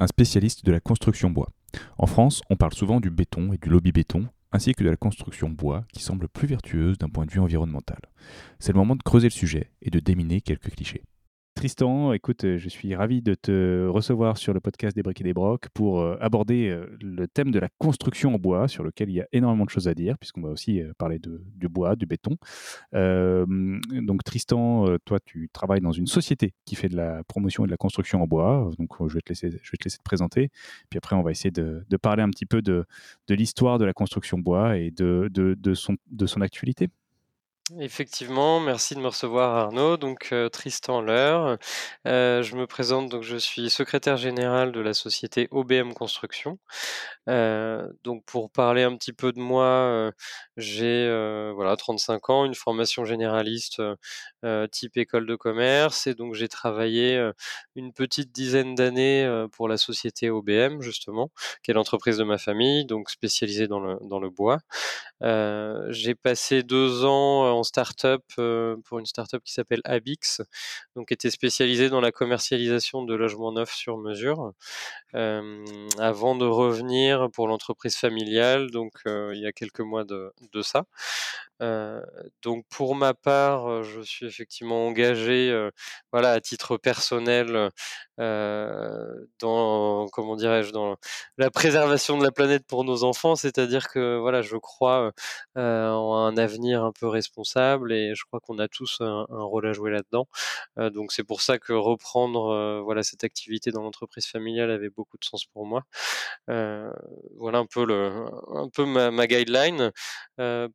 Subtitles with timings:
[0.00, 1.50] un spécialiste de la construction bois.
[1.98, 4.96] En France, on parle souvent du béton et du lobby béton, ainsi que de la
[4.96, 7.98] construction bois, qui semble plus vertueuse d'un point de vue environnemental.
[8.58, 11.02] C'est le moment de creuser le sujet et de déminer quelques clichés.
[11.54, 15.24] Tristan, écoute, euh, je suis ravi de te recevoir sur le podcast des briques et
[15.24, 19.08] des brocs pour euh, aborder euh, le thème de la construction en bois, sur lequel
[19.08, 21.94] il y a énormément de choses à dire, puisqu'on va aussi parler de, du bois,
[21.94, 22.36] du béton.
[22.92, 27.70] donc Tristan, toi, tu travailles dans une société qui fait de la promotion et de
[27.70, 28.70] la construction en bois.
[28.78, 30.50] Donc je vais te laisser, je vais te, laisser te présenter.
[30.90, 32.84] Puis après, on va essayer de, de parler un petit peu de,
[33.28, 36.88] de l'histoire de la construction bois et de, de, son, de son actualité.
[37.80, 39.96] Effectivement, merci de me recevoir Arnaud.
[39.96, 41.58] Donc euh, Tristan Leur,
[42.06, 46.58] euh, je me présente, donc je suis secrétaire général de la société OBM Construction.
[47.28, 50.12] Euh, donc pour parler un petit peu de moi,
[50.56, 51.04] j'ai
[51.54, 53.82] voilà 35 ans, une formation généraliste
[54.70, 57.30] type école de commerce et donc j'ai travaillé
[57.76, 61.30] une petite dizaine d'années pour la société OBM justement,
[61.62, 64.58] qui est l'entreprise de ma famille, donc spécialisée dans le, dans le bois.
[65.90, 70.42] j'ai passé deux ans en start-up euh, pour une start-up qui s'appelle Abix,
[70.96, 74.52] donc était spécialisée dans la commercialisation de logements neufs sur mesure,
[75.14, 75.64] euh,
[75.98, 80.62] avant de revenir pour l'entreprise familiale, donc euh, il y a quelques mois de, de
[80.62, 80.84] ça.
[82.42, 85.68] donc pour ma part, je suis effectivement engagé,
[86.12, 87.70] voilà, à titre personnel,
[88.18, 90.96] dans comment dirais-je, dans
[91.38, 95.12] la préservation de la planète pour nos enfants, c'est-à-dire que voilà, je crois
[95.56, 97.43] en un avenir un peu responsable
[97.92, 100.26] et je crois qu'on a tous un, rôle à jouer là-dedans.
[100.90, 105.24] donc c'est pour ça que reprendre voilà cette activité dans l'entreprise familiale avait beaucoup de
[105.24, 105.84] sens pour moi.
[106.46, 109.92] voilà un peu le, un peu ma, ma guideline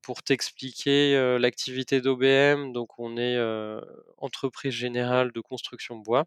[0.02, 2.72] pour t'expliquer l'activité d'OBM.
[2.74, 3.38] Donc, on est
[4.18, 6.26] entreprise générale de construction bois.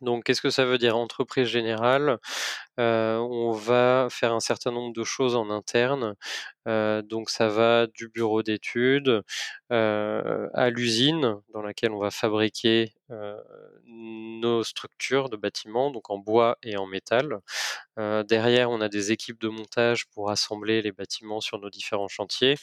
[0.00, 2.18] Donc, qu'est-ce que ça veut dire entreprise générale?
[2.78, 6.14] On va faire un certain nombre de choses en interne.
[6.66, 9.22] donc, ça va du bureau d'études
[9.70, 12.92] à l'usine dans laquelle on va fabriquer
[13.88, 17.40] nos structures de bâtiments, donc en bois et en métal.
[17.96, 22.56] derrière, on a des équipes de montage pour assembler les bâtiments sur nos différents chantiers.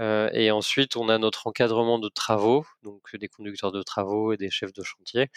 [0.00, 4.50] et ensuite, on a notre encadrement de travaux, donc des conducteurs de travaux et des
[4.50, 5.28] chefs de chantier,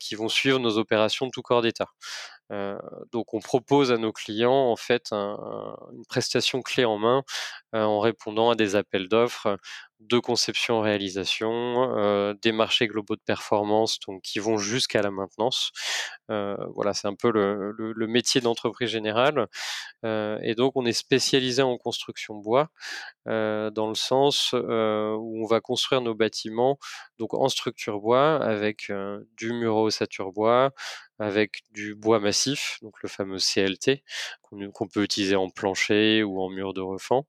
[0.00, 1.88] qui vont suivre nos opérations de tout corps d'État.
[3.12, 7.22] Donc, on propose à nos clients en fait une prestation clé en main
[7.72, 9.58] en répondant à des appels d'offres
[10.00, 15.72] de conception-réalisation, euh, des marchés globaux de performance donc, qui vont jusqu'à la maintenance.
[16.30, 19.46] Euh, voilà, c'est un peu le, le, métier d'entreprise générale.
[20.04, 22.70] Euh, et donc, on est spécialisé en construction bois,
[23.26, 26.78] dans le sens où on va construire nos bâtiments
[27.18, 28.92] donc en structure bois avec
[29.36, 30.70] du muro ossature bois,
[31.18, 34.04] avec du bois massif, donc le fameux CLT,
[34.72, 37.26] qu'on peut utiliser en plancher ou en mur de refend.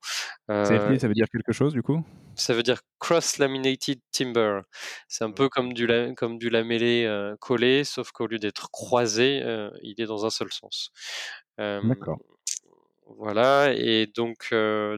[0.47, 2.03] CLT, ça veut dire quelque chose du coup?
[2.37, 4.61] ça veut dire cross-laminated timber.
[5.07, 9.41] C'est un peu comme du, comme du lamellé euh, collé, sauf qu'au lieu d'être croisé,
[9.43, 10.91] euh, il est dans un seul sens.
[11.57, 12.19] D'accord.
[13.17, 14.49] Voilà, et donc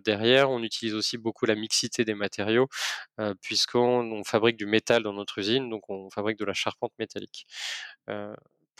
[0.03, 2.67] derrière, on utilise aussi beaucoup la mixité des matériaux,
[3.41, 7.45] puisqu'on fabrique du métal dans notre usine, donc on fabrique de la charpente métallique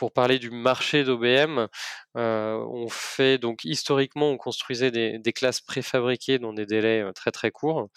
[0.00, 1.66] pour parler du marché d'OBM,
[2.16, 7.30] euh, on fait donc historiquement, on construisait des, classes préfabriquées dans des délais euh, très
[7.30, 7.90] très courts.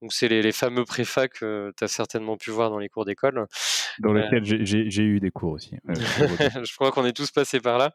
[0.00, 3.46] Donc c'est les, fameux préfa que tu as certainement pu voir dans les cours d'école.
[3.98, 5.76] Dans lesquels j'ai eu des cours aussi.
[5.88, 7.92] je crois qu'on est tous passés par là.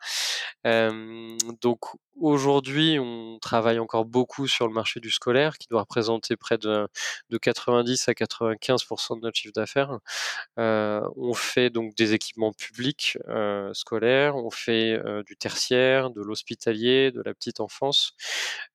[1.63, 1.79] donc
[2.21, 6.87] aujourd'hui, on travaille encore beaucoup sur le marché du scolaire, qui doit représenter près de,
[7.41, 9.97] 90 à 95% de notre chiffre d'affaires.
[10.57, 13.17] on fait donc des équipements publics
[13.73, 18.13] scolaires, on fait du tertiaire, de l'hospitalier, de la petite enfance.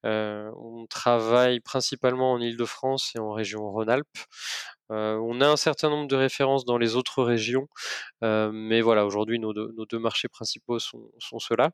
[0.05, 4.27] on travaille principalement en Île-de-France et en région Rhône-Alpes.
[4.91, 7.69] On a un certain nombre de références dans les autres régions,
[8.23, 11.73] mais voilà, aujourd'hui nos deux marchés principaux sont ceux-là.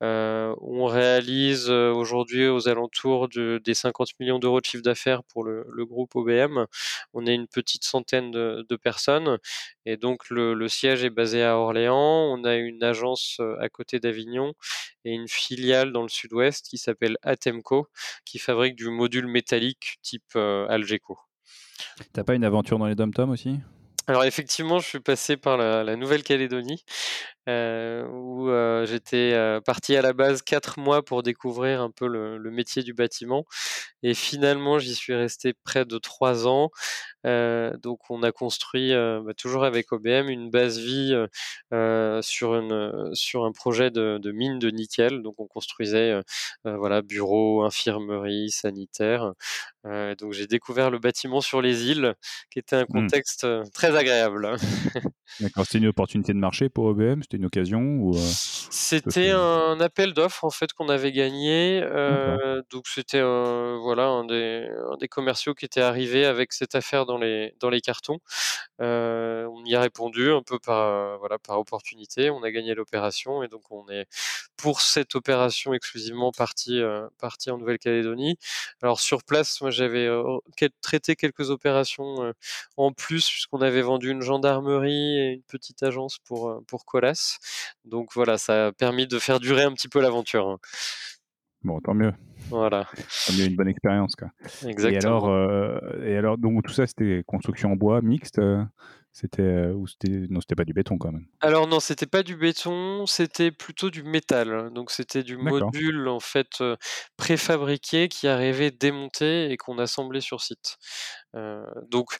[0.00, 6.14] on réalise, aujourd'hui aux alentours des 50 millions d'euros de chiffre d'affaires pour le groupe
[6.16, 6.66] OBM.
[7.14, 9.38] On est une petite centaine de personnes
[9.86, 11.96] et donc le siège est basé à Orléans.
[12.32, 14.54] On a une agence, à côté d'Avignon
[15.04, 17.88] et une filiale dans le sud-ouest qui s'appelle Atemco,
[18.24, 21.18] qui fabrique du module métallique type, Algeco.
[22.12, 23.58] T'as pas une aventure dans les dom-toms aussi?
[24.08, 26.84] Alors effectivement, je suis passé par la, Nouvelle-Calédonie,
[27.48, 32.06] euh, où euh, j'étais euh, parti à la base quatre mois pour découvrir un peu
[32.06, 33.46] le, métier du bâtiment,
[34.02, 36.70] et finalement j'y suis resté près de trois ans.
[37.24, 41.14] donc on a construit, bah, toujours avec OBM, une base vie
[42.22, 45.22] sur une sur un projet de, de, mine de nickel.
[45.22, 46.20] Donc on construisait
[46.64, 49.32] voilà bureaux, infirmerie, sanitaire.
[49.84, 52.14] donc j'ai découvert le bâtiment sur les îles,
[52.50, 52.86] qui était un mmh.
[52.86, 54.56] contexte très agréable.
[55.40, 58.14] D'accord, c'était une opportunité de marché pour OBM, c'était une occasion ou
[58.70, 61.80] C'était un appel d'offres en fait qu'on avait gagné.
[62.70, 67.18] donc c'était voilà un des, un des commerciaux qui était arrivé avec cette affaire dans
[67.18, 68.18] les dans les cartons.
[68.78, 72.30] on y a répondu un peu par voilà par opportunité.
[72.30, 74.06] On a gagné l'opération et donc on est
[74.56, 76.80] pour cette opération exclusivement parti
[77.18, 78.36] parti en Nouvelle-Calédonie.
[78.82, 80.08] Alors sur place, moi j'avais
[80.82, 82.32] traité quelques opérations
[82.76, 87.21] en plus puisqu'on avait vendu une gendarmerie et une petite agence pour pour Colas.
[87.84, 90.48] Donc voilà, ça a permis de faire durer un petit peu l'aventure.
[90.48, 90.58] Hein.
[91.62, 92.12] Bon, tant mieux.
[92.48, 92.88] Voilà.
[93.26, 94.28] Tant mieux, une bonne expérience, quoi.
[94.66, 94.92] Exactement.
[94.92, 98.40] Et alors, et alors donc tout ça, c'était construction en bois mixte
[99.12, 101.26] c'était ou c'était non, c'était pas du béton quand même.
[101.40, 104.70] Alors non, c'était pas du béton, c'était plutôt du métal.
[104.72, 106.62] Donc c'était du module en fait
[107.16, 110.78] préfabriqué qui arrivait démonté et qu'on assemblait sur site.
[111.88, 112.16] donc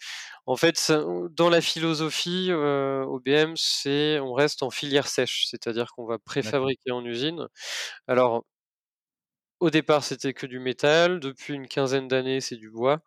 [0.46, 0.92] en fait,
[1.30, 7.04] dans la philosophie OBM, c'est on reste en filière sèche, c'est-à-dire qu'on va préfabriquer en
[7.04, 7.46] usine.
[8.06, 8.44] Alors
[9.62, 11.20] au départ, c'était que du métal.
[11.20, 12.98] Depuis une quinzaine d'années, c'est du bois.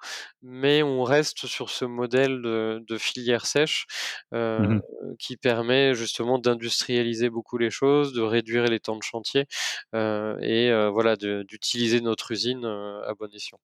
[0.41, 3.85] Mais on reste sur ce modèle de, filière sèche
[4.33, 4.81] euh, mmh
[5.19, 9.45] qui permet justement d'industrialiser beaucoup les choses, de réduire les temps de chantier
[9.93, 13.59] euh, et euh, voilà, d'utiliser notre usine à bon escient.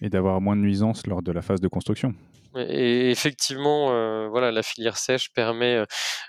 [0.00, 2.14] Et d'avoir moins de nuisances lors de la phase de construction.
[2.56, 5.84] Et effectivement, voilà, la filière sèche permet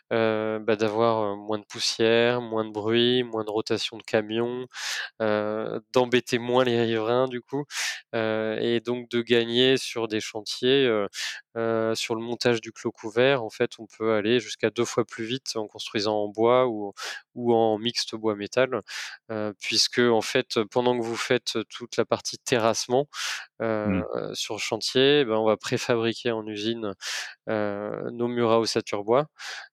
[0.10, 4.68] bah, d'avoir moins de poussière, moins de bruit, moins de rotation de camions,
[5.20, 7.66] d'embêter moins les riverains du coup,
[8.14, 10.86] et donc de gagner sur des chantiers,
[11.56, 13.44] sur le montage du clos couvert.
[13.44, 16.94] En fait, on peut aller jusqu'à deux fois plus vite en construisant en bois ou,
[17.34, 18.82] ou en mixte bois-métal,
[19.60, 23.08] puisque en fait, pendant que vous faites toute la partie terrassement
[23.60, 24.02] mmh.
[24.34, 26.94] sur le chantier, ben, on va préfabriquer en usine
[27.48, 29.28] nos murs à ossature bois.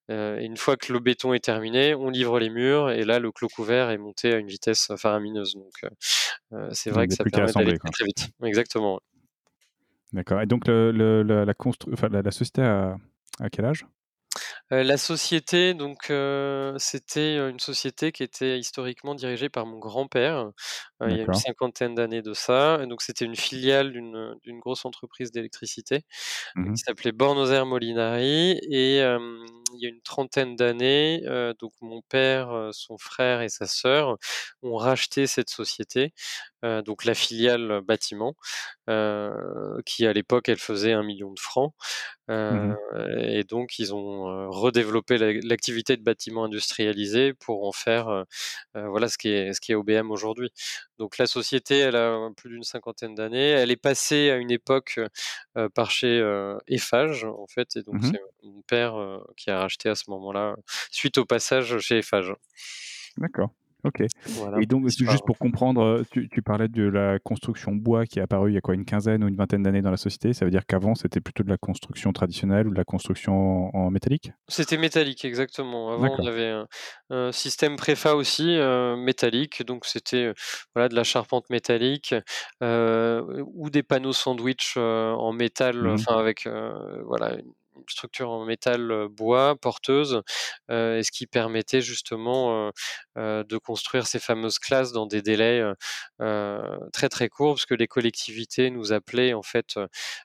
[0.08, 3.32] et une fois que le béton est terminé, on livre les murs et là, le
[3.32, 5.55] clos couvert est monté à une vitesse faramineuse.
[5.55, 5.93] Donc,
[6.73, 8.31] c'est vrai que ça permet d'aller très, vite.
[8.43, 9.00] Exactement.
[10.12, 10.40] D'accord.
[10.40, 11.55] Et donc, le, la, la,
[11.93, 12.96] enfin, la, société a,
[13.40, 13.87] à quel âge?
[14.70, 16.12] La société, donc,
[16.79, 20.50] c'était, une société qui était historiquement dirigée par mon grand-père,
[21.06, 22.85] il y a une cinquantaine d'années de ça.
[22.87, 26.03] Donc c'était une filiale d'une, d'une grosse entreprise d'électricité,
[26.56, 28.59] mmh qui s'appelait Bornoser Molinari.
[28.70, 29.03] Et
[29.75, 31.23] il y a une trentaine d'années,
[31.59, 34.17] donc mon père, son frère et sa sœur
[34.62, 36.12] ont racheté cette société,
[36.62, 38.35] donc la filiale bâtiment,
[39.87, 41.75] qui à l'époque elle faisait un million de francs,
[42.29, 42.75] mmh
[43.19, 48.25] et donc ils ont, redéveloppé l'activité de bâtiment industrialisé pour en faire,
[48.75, 50.50] voilà ce qui est ce qui est OBM aujourd'hui.
[50.99, 53.50] Donc la société, elle a plus d'une cinquantaine d'années.
[53.50, 55.00] Elle est passée à une époque
[55.75, 56.21] par chez
[56.66, 60.57] Eiffage, en fait, et donc mmh c'est mon père qui a racheté à ce moment-là,
[60.91, 62.33] suite au passage chez Eiffage.
[63.17, 63.50] D'accord.
[63.85, 64.00] Ok.
[64.61, 68.50] et donc, juste pour comprendre, euh, tu, parlais de la construction bois qui est apparue
[68.50, 70.33] il y a quoi, une quinzaine ou une vingtaine d'années dans la société.
[70.33, 73.91] Ça veut dire qu'avant, c'était plutôt de la construction traditionnelle ou de la construction en,
[73.91, 74.33] métallique?
[74.49, 75.93] C'était métallique, exactement.
[75.93, 76.55] Avant, on avait
[77.11, 79.65] un, système préfa aussi euh, métallique.
[79.65, 80.35] Donc, c'était euh,
[80.75, 82.15] voilà, de la charpente métallique
[82.61, 86.49] ou des panneaux sandwich en métal, mmh enfin, avec
[87.05, 87.37] voilà,
[87.88, 90.23] structure en métal, bois, porteuse,
[90.70, 92.70] et ce qui permettait justement,
[93.16, 95.62] de construire ces fameuses classes dans des délais,
[96.92, 97.54] très, très courts.
[97.54, 99.78] Parce que les collectivités nous appelaient en fait,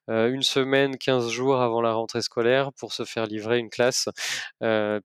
[0.07, 4.09] 1 semaine, 15 jours avant la rentrée scolaire pour se faire livrer une classe,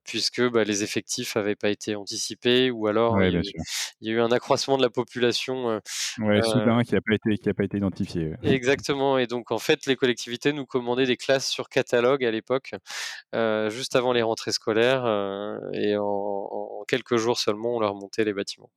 [0.04, 3.44] puisque, bah, les effectifs avaient pas été anticipés ou alors Ouais, il y a eu
[3.44, 3.62] sûr.
[4.00, 5.80] il y a eu un accroissement de la population,
[6.18, 8.32] Ouais, soudain qui a pas été qui a pas été identifié.
[8.42, 12.72] Exactement et donc en fait, les collectivités nous commandaient des classes sur catalogue à l'époque,
[13.70, 15.06] juste avant les rentrées scolaires,
[15.74, 18.70] et en en quelques jours seulement, on leur montait les bâtiments.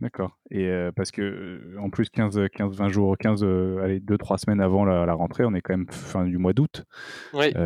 [0.00, 4.62] D'accord et parce que, en plus 15, heu, 15-20 jours, 15, heu, allez 2-3 semaines
[4.62, 6.84] avant la la rentrée, on est quand même fin du mois d'août.
[7.32, 7.56] Oui.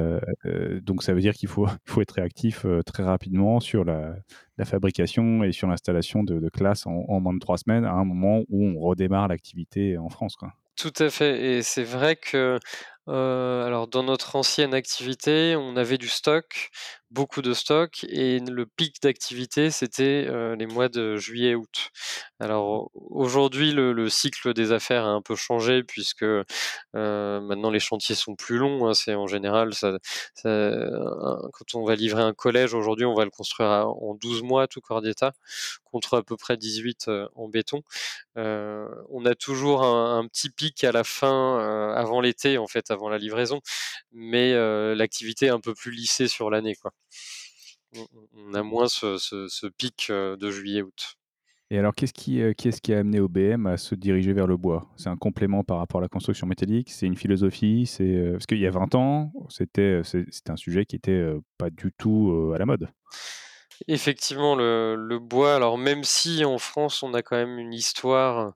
[0.83, 4.16] Donc ça veut dire qu'il faut faut être réactif, très rapidement sur la
[4.59, 7.92] la fabrication et sur l'installation de de classes en en moins de 3 semaines, à
[7.92, 10.54] un moment où on redémarre l'activité en France, quoi.
[10.76, 12.59] Tout à fait et c'est vrai que,
[13.09, 16.71] heu, alors dans notre ancienne activité, on avait du stock,
[17.14, 21.90] beaucoup de stock et le pic d'activité, c'était, heu, les mois de juillet-août.
[22.40, 26.44] Alors aujourd'hui, le le cycle des affaires a un peu changé puisque, heu,
[26.94, 28.94] maintenant les chantiers sont plus longs, hein.
[28.94, 29.73] C'est en général
[30.44, 34.80] quand on va livrer un collège aujourd'hui, on va le construire en 12 mois tout
[34.80, 35.33] corps d'état,
[35.85, 37.83] contre à peu près 18, heu, en béton.
[38.37, 41.59] On a toujours un petit pic à la fin,
[41.97, 43.61] avant l'été en fait, avant la livraison,
[44.12, 44.54] mais
[44.97, 46.76] l'activité est un peu plus lissée sur l'année.
[48.35, 51.17] On a moins ce pic, de juillet-août.
[51.71, 54.89] Et alors qu'est-ce qui, a amené OBM à se diriger vers le bois?
[54.97, 56.91] C'est un complément par rapport à la construction métallique?
[56.91, 57.87] C'est une philosophie?
[57.87, 60.03] C'est, parce qu'il y a 20 ans, c'était,
[60.49, 62.89] un sujet qui était, heu, pas du tout, à la mode.
[63.88, 68.54] Effectivement, le le bois, alors même si en France, on a quand même une histoire,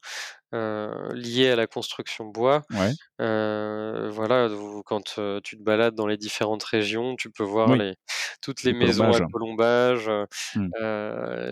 [0.54, 2.98] heu, liée à la construction bois, Ouais.
[3.20, 4.48] heu, voilà,
[4.86, 7.94] quand, heu, tu te balades dans les différentes régions, tu peux voir Oui, les
[8.42, 10.10] toutes les les maisons à colombage,
[10.54, 10.72] Mmh.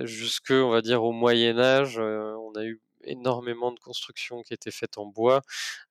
[0.04, 4.70] jusque, on va dire, au Moyen Âge, on a eu énormément de constructions qui étaient
[4.72, 5.42] faites en bois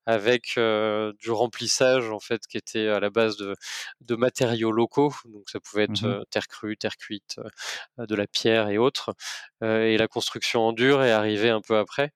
[0.06, 3.56] avec, du remplissage, en fait, qui était à la base de
[4.02, 5.14] de matériaux locaux.
[5.26, 6.16] Donc ça pouvait Mmh être, mh.
[6.22, 7.38] heu, terre crue, terre cuite,
[8.00, 9.14] de la pierre et autres,
[9.64, 12.12] et la construction en dur est arrivée un peu après,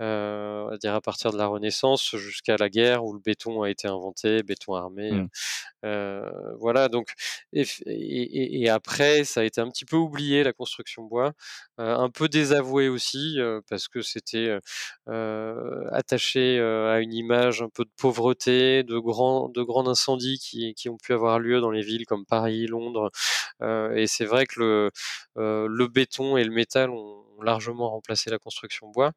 [0.00, 3.88] va dire à partir de la Renaissance jusqu'à la guerre où le béton a été
[3.88, 5.28] inventé, béton armé, Mmh.
[6.60, 7.12] voilà donc
[7.52, 7.64] et
[8.64, 11.32] et après ça a été un petit peu oublié la construction bois,
[11.78, 13.38] un peu désavoué aussi,
[13.70, 14.58] parce que c'était,
[15.92, 17.27] attaché, à une image
[17.62, 18.98] un peu de pauvreté, de
[19.62, 20.38] grands incendies
[20.74, 23.10] qui ont pu avoir lieu dans les villes comme Paris, Londres,
[23.62, 24.90] heu et c'est vrai que le,
[25.38, 29.12] heu, le béton et le métal ont largement remplacé la construction bois.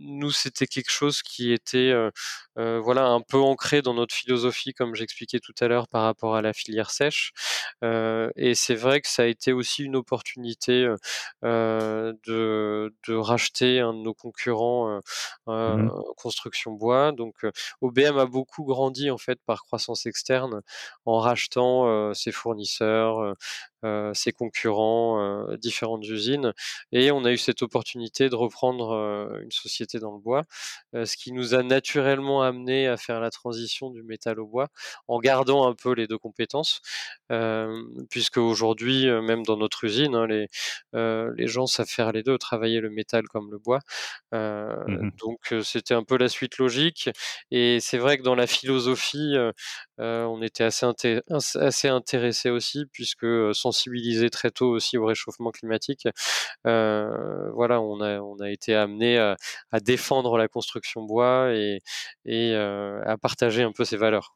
[0.00, 1.92] Nous, c'était quelque chose qui était,
[2.56, 6.42] voilà, un peu ancré dans notre philosophie, comme j'expliquais tout à l'heure par rapport à
[6.42, 7.32] la filière sèche,
[7.82, 10.88] et c'est vrai que ça a été aussi une opportunité,
[11.42, 15.00] de de racheter un de nos concurrents,
[15.46, 17.12] Mmh construction bois.
[17.12, 17.46] Donc
[17.80, 20.62] OBM a beaucoup grandi, en fait, par croissance externe
[21.06, 23.34] en rachetant, ses fournisseurs,
[24.14, 25.20] ses concurrents,
[25.52, 26.52] heu, différentes usines
[26.92, 30.44] et on a eu cette opportunité de reprendre, heu, une société dans le bois,
[30.94, 34.68] ce qui nous a naturellement amenés à faire la transition du métal au bois,
[35.08, 36.80] en gardant un peu les 2 compétences.
[37.30, 40.48] Hem, puisqu'aujourd'hui, heu, même dans notre usine, hein, les,
[40.92, 43.80] les gens savent faire les 2, travailler le métal comme le bois.
[44.86, 45.10] Mmh mh.
[45.22, 47.10] donc c'était un peu la suite logique
[47.50, 49.34] et c'est vrai que dans la philosophie,
[50.00, 55.06] heu, on était assez inté assez intéressés aussi puisque, heu, sensibilisés très tôt aussi au
[55.06, 56.06] réchauffement climatique.
[56.66, 59.36] Heu, voilà, on a on a été amenés à
[59.72, 61.80] à défendre la construction bois et
[62.56, 64.34] à partager un peu ses valeurs.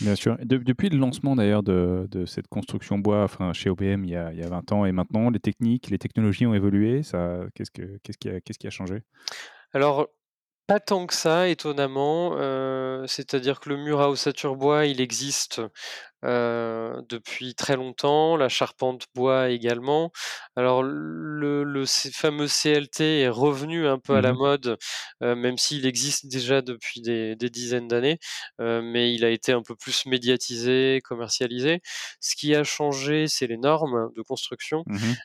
[0.00, 0.36] Bien sûr.
[0.44, 4.16] De depuis le lancement d'ailleurs de de cette construction bois, enfin chez OBM il y
[4.16, 7.70] a il y a 20 ans et maintenant, les techniques, les technologies ont évolué, qu'est-ce
[7.72, 9.02] que qu'est-ce qui a qu'est-ce qui a changé?
[9.72, 10.08] Alors,
[10.68, 15.62] pas tant que ça étonnamment, heu, c'est-à-dire que le mur à ossature bois, il existe,
[16.24, 20.10] heu, depuis très longtemps, la charpente bois également.
[20.56, 24.34] Alors le fameux CLT est revenu un peu à Mmh la mh.
[24.34, 24.76] mode,
[25.22, 28.18] heu, même s'il existe déjà depuis des des dizaines d'années,
[28.60, 31.80] heu, mais il a été un peu plus médiatisé, commercialisé.
[32.20, 35.18] Ce qui a changé, c'est les normes de construction, Mmh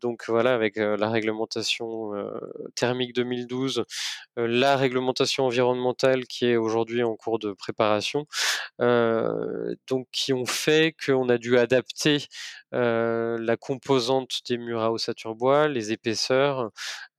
[0.00, 2.12] donc voilà avec, la réglementation,
[2.74, 3.84] thermique 2012,
[4.38, 8.26] heu, la réglementation environnementale qui est aujourd'hui en cours de préparation,
[9.88, 12.26] donc qui ont fait qu'on a dû adapter,
[12.76, 16.70] la composante des murs à ossature bois, les épaisseurs,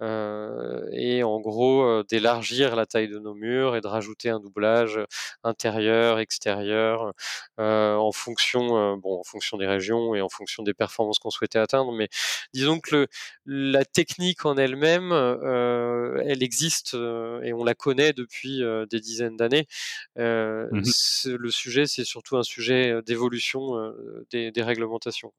[0.02, 5.00] et en gros d'élargir la taille de nos murs et de rajouter un doublage
[5.44, 7.14] intérieur, extérieur,
[7.58, 11.92] en fonction, bon, en fonction des régions et en fonction des performances qu'on souhaitait atteindre.
[11.92, 12.10] Mais
[12.54, 13.08] disons que le,
[13.46, 19.68] la technique en elle-même, elle existe et on la connaît depuis des dizaines d'années.
[20.16, 20.82] Mmh
[21.26, 23.94] le sujet, c'est surtout un sujet d'évolution
[24.32, 25.34] des, des, réglementations.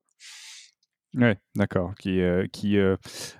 [1.15, 1.95] Ouais, d'accord.
[1.99, 2.21] Qui,
[2.53, 2.77] qui,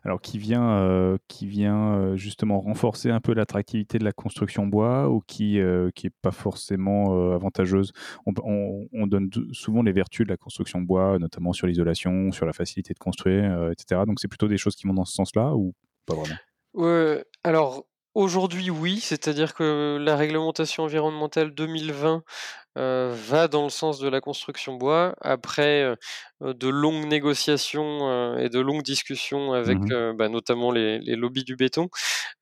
[0.03, 5.21] alors qui vient, qui vient justement renforcer un peu l'attractivité de la construction bois ou
[5.21, 5.61] qui,
[5.95, 7.93] qui est pas forcément avantageuse?
[8.25, 8.33] On,
[8.93, 12.95] on, donne souvent les vertus de la construction bois, notamment sur l'isolation, sur la facilité
[12.95, 14.01] de construire, etc.
[14.07, 15.75] Donc c'est plutôt des choses qui vont dans ce sens-là ou
[16.07, 17.23] pas vraiment?
[17.45, 17.85] Alors
[18.19, 22.25] Aujourd'hui, oui, c'est-à-dire que la réglementation environnementale 2020
[22.79, 25.15] va dans le sens de la construction bois.
[25.21, 25.97] Après
[26.41, 31.89] de longues négociations et de longues discussions avec mmh bah, notamment les, lobbies du béton,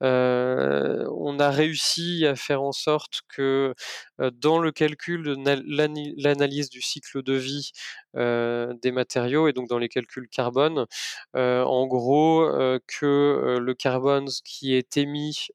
[0.00, 3.74] on a réussi à faire en sorte que
[4.18, 7.72] dans le calcul de l'analyse du cycle de vie
[8.14, 10.86] des matériaux et donc dans les calculs carbone,
[11.34, 12.50] en gros
[12.86, 15.48] que le carbone qui est émis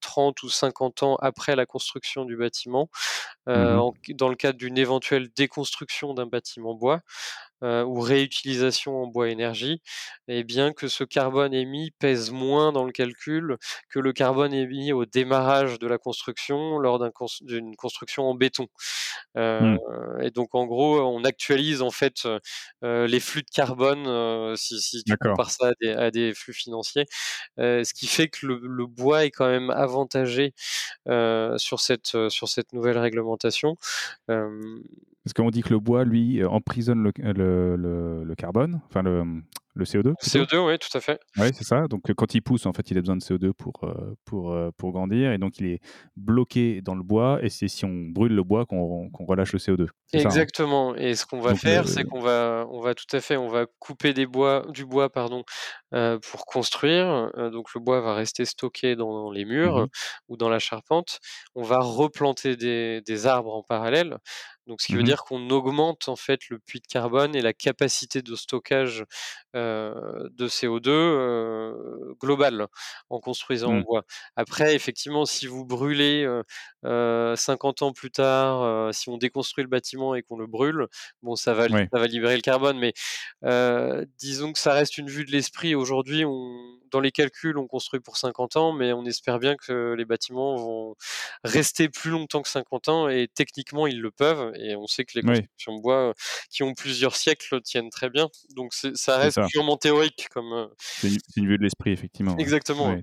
[0.00, 2.88] 30 ou 50 ans après la construction du bâtiment,
[3.46, 7.02] mmh dans le cadre d'une éventuelle déconstruction d'un bâtiment bois,
[7.64, 9.82] euh, ou réutilisation en bois énergie,
[10.28, 13.56] et bien que ce carbone émis pèse moins dans le calcul
[13.90, 17.00] que le carbone émis au démarrage de la construction lors
[17.40, 18.68] d'une construction en béton.
[19.36, 20.22] Euh, mmh.
[20.22, 22.28] Et donc en gros, on actualise en fait
[22.84, 27.06] euh, les flux de carbone si, si, tu compares ça à des, flux financiers,
[27.56, 30.54] ce qui fait que le, bois est quand même avantagé
[31.06, 33.76] sur cette sur cette nouvelle réglementation.
[35.28, 38.80] Parce qu'on dit que le bois, lui, emprisonne le, le, carbone,
[39.74, 41.20] le CO2 CO2, oui, tout à fait.
[41.36, 41.86] Oui, c'est ça.
[41.88, 43.80] Donc quand il pousse, en fait, il a besoin de CO2 pour,
[44.24, 45.32] pour, pour grandir.
[45.32, 45.80] Et donc il est
[46.16, 47.38] bloqué dans le bois.
[47.42, 49.84] Et c'est si on brûle le bois qu'on relâche le CO2.
[49.84, 50.94] Hein Exactement.
[50.94, 53.66] et ce qu'on va faire, c'est qu'on va, on va tout à fait, on va
[53.78, 55.44] couper des bois, du bois pardon,
[55.90, 57.30] pour construire.
[57.52, 59.88] donc le bois va rester stocké dans, les murs mmh
[60.28, 61.20] ou dans la charpente.
[61.54, 64.18] On va replanter des, des arbres en parallèle.
[64.68, 67.40] Donc, ce qui veut mmh dire qu'on augmente en fait le puits de carbone et
[67.40, 69.04] la capacité de stockage
[69.58, 72.66] de CO2 global
[73.10, 73.82] en construisant en mmh.
[73.82, 74.04] bois.
[74.36, 76.26] Après, effectivement, si vous brûlez
[76.84, 80.86] 50 ans plus tard, si on déconstruit le bâtiment et qu'on le brûle,
[81.22, 82.92] bon, ça va, ça va libérer le carbone, mais
[84.18, 85.74] disons que ça reste une vue de l'esprit.
[85.74, 86.24] Aujourd'hui,
[86.90, 90.56] dans les calculs, on construit pour 50 ans, mais on espère bien que les bâtiments
[90.56, 90.94] vont
[91.44, 95.12] rester plus longtemps que 50 ans et techniquement, ils le peuvent et on sait que
[95.16, 96.14] les constructions de bois
[96.50, 98.28] qui ont plusieurs siècles tiennent très bien.
[98.54, 100.68] Donc ça reste purement théorique comme.
[100.78, 102.36] C'est une, vue de l'esprit effectivement.
[102.38, 102.96] Exactement.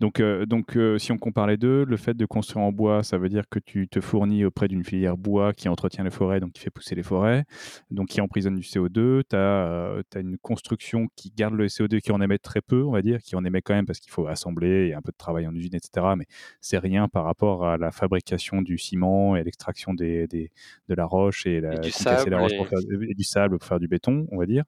[0.00, 3.28] Donc donc si on compare les deux, le fait de construire en bois, ça veut
[3.28, 6.60] dire que tu te fournis auprès d'une filière bois qui entretient les forêts, donc qui
[6.60, 7.44] fait pousser les forêts,
[7.90, 9.22] donc qui emprisonne du CO2.
[9.28, 12.96] Tu as, as, une construction qui garde le CO2, qui en émet très peu, on
[12.96, 15.16] va dire, qui en émet quand même parce qu'il faut assembler, et un peu de
[15.16, 16.06] travail en usine, etc.
[16.16, 16.26] Mais
[16.60, 20.50] c'est rien par rapport à la fabrication du ciment et l'extraction des, des,
[20.88, 23.80] de la roche et, la, du, sable, la roche pour faire, du sable pour faire
[23.80, 24.64] du béton, on va dire.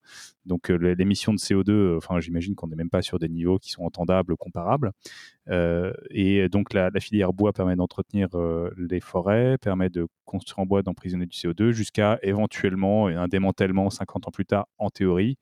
[0.46, 3.58] Donc euh, l'émission de CO2, euh, enfin j'imagine qu'on n'est même pas sur des niveaux
[3.58, 4.92] qui sont entendables, comparables.
[5.50, 8.28] Euh, et donc la, filière bois permet d'entretenir
[8.76, 14.28] les forêts, permet de construire en bois, d'emprisonner du CO2, jusqu'à éventuellement un démantèlement 50
[14.28, 15.38] ans plus tard, en théorie,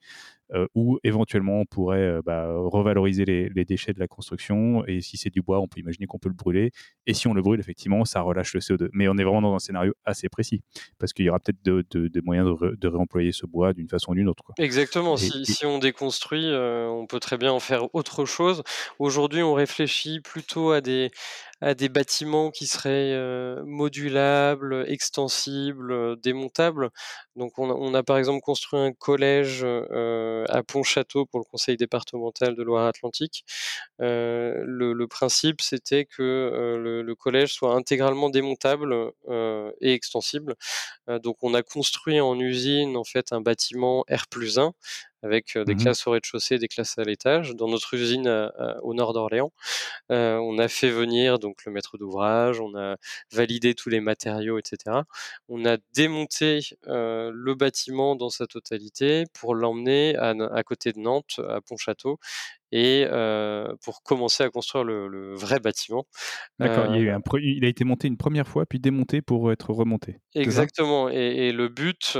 [0.53, 4.85] euh, où éventuellement on pourrait euh, bah, revaloriser les, déchets de la construction.
[4.85, 6.71] Et si c'est du bois, on peut imaginer qu'on peut le brûler.
[7.07, 8.89] Et si on le brûle, effectivement, ça relâche le CO2.
[8.93, 10.61] Mais on est vraiment dans un scénario assez précis,
[10.99, 14.15] parce qu'il y aura peut-être des de, moyens de, réemployer ce bois d'une façon ou
[14.15, 14.43] d'une autre.
[14.43, 14.55] Quoi.
[14.57, 15.17] Exactement.
[15.17, 18.63] si, on déconstruit, euh, on peut très bien en faire autre chose.
[18.99, 21.09] Aujourd'hui, on réfléchit plutôt à des,
[21.63, 23.15] à des bâtiments qui seraient
[23.65, 26.89] modulables, extensibles, démontables.
[27.35, 32.63] Donc on a, par exemple construit un collège à Pontchâteau pour le conseil départemental de
[32.63, 33.45] Loire-Atlantique.
[33.99, 38.93] Le, principe c'était que le, collège soit intégralement démontable
[39.81, 40.55] et extensible.
[41.07, 44.25] donc on a construit en usine en fait un bâtiment R
[44.57, 44.73] 1
[45.23, 47.55] avec des mmh classes au rez-de-chaussée, des classes à l'étage.
[47.55, 49.51] Dans notre usine au nord d'Orléans,
[50.09, 52.97] on a fait venir donc le maître d'ouvrage, on a
[53.31, 55.01] validé tous les matériaux, etc.
[55.49, 61.61] On a démonté le bâtiment dans sa totalité pour l'emmener à, côté de Nantes, à
[61.61, 62.19] Pontchâteau,
[62.73, 63.05] et
[63.83, 66.05] pour commencer à construire le, vrai bâtiment.
[66.59, 67.03] D'accord, il,
[67.41, 70.19] il, a été monté une première fois, puis démonté pour être remonté.
[70.35, 72.17] Exactement, et, et, le but,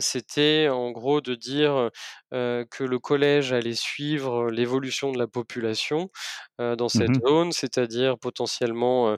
[0.00, 1.90] c'était en gros de dire
[2.32, 6.10] que le collège allait suivre l'évolution de la population
[6.58, 9.16] dans cette mmh zone, c'est-à-dire potentiellement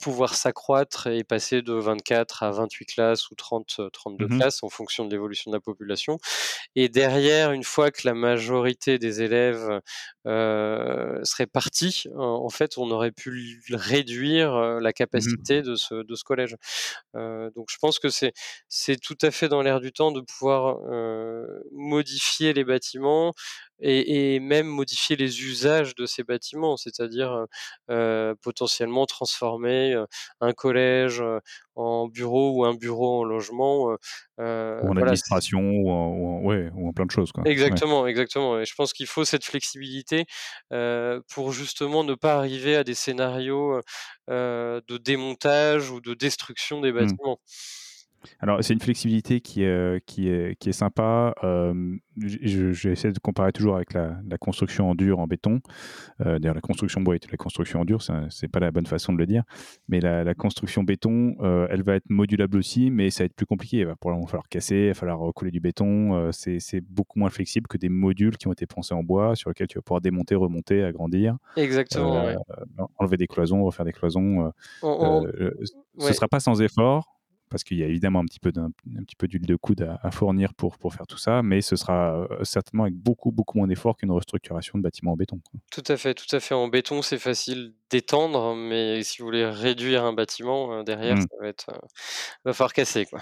[0.00, 4.68] pouvoir s'accroître et passer de 24 à 28 classes ou 30, 32 mmh classes en
[4.68, 6.18] fonction de l'évolution de la population.
[6.76, 9.80] Et derrière, une fois que la majorité des élèves
[10.24, 16.24] serait partie, en fait, on aurait pu réduire la mmh capacité de ce, de ce
[16.24, 16.56] collège.
[17.14, 18.32] donc je pense que c'est
[18.68, 20.78] c'est tout à fait dans l'air du temps de pouvoir
[21.72, 23.32] modifier les bâtiments
[23.80, 27.46] et, même modifier les usages de ces bâtiments, c'est-à-dire
[28.42, 30.02] potentiellement transformer
[30.40, 31.22] un collège
[31.74, 33.96] en bureau ou un bureau en logement.
[34.38, 37.32] ou en administration ou en, ouais, ou en plein de choses.
[37.32, 37.44] Quoi.
[37.46, 38.58] Exactement, exactement.
[38.58, 40.26] Et je pense qu'il faut cette flexibilité
[41.28, 43.80] pour justement ne pas arriver à des scénarios
[44.28, 46.98] de démontage ou de destruction des mmh.
[48.40, 51.34] Alors, c'est une flexibilité qui est, qui est, qui est sympa.
[52.20, 55.60] J'essaie de comparer toujours avec la, construction en dur, en béton.
[56.20, 59.12] Euh, d'ailleurs, la construction bois et la construction en dur, c'est pas la bonne façon
[59.12, 59.44] de le dire.
[59.88, 63.46] Mais la, construction béton, euh, elle va être modulable aussi, mais ça va être plus
[63.46, 63.78] compliqué.
[63.78, 66.14] Il va probablement falloir casser, il va falloir recoller du béton.
[66.14, 69.50] Euh, c'est beaucoup moins flexible que des modules qui ont été pensés en bois, sur
[69.50, 71.36] lesquels tu vas pouvoir démonter, remonter, agrandir.
[71.56, 72.34] Exactement.
[72.98, 74.52] Enlever des cloisons, refaire des cloisons.
[74.82, 77.17] Ce ne sera pas sans effort
[77.48, 78.52] parce qu'il y a évidemment un petit peu
[79.28, 82.84] d'huile de coude à, fournir pour, pour faire tout ça, mais ce sera euh, certainement
[82.84, 85.40] avec beaucoup, beaucoup moins d'efforts qu'une restructuration de bâtiment en béton.
[85.70, 86.54] Tout à fait, tout à fait.
[86.54, 91.22] En béton, c'est facile d'étendre, mais si vous voulez réduire un bâtiment, euh, derrière, mmh.
[91.22, 91.86] ça va être, euh,
[92.44, 93.20] va falloir casser, quoi.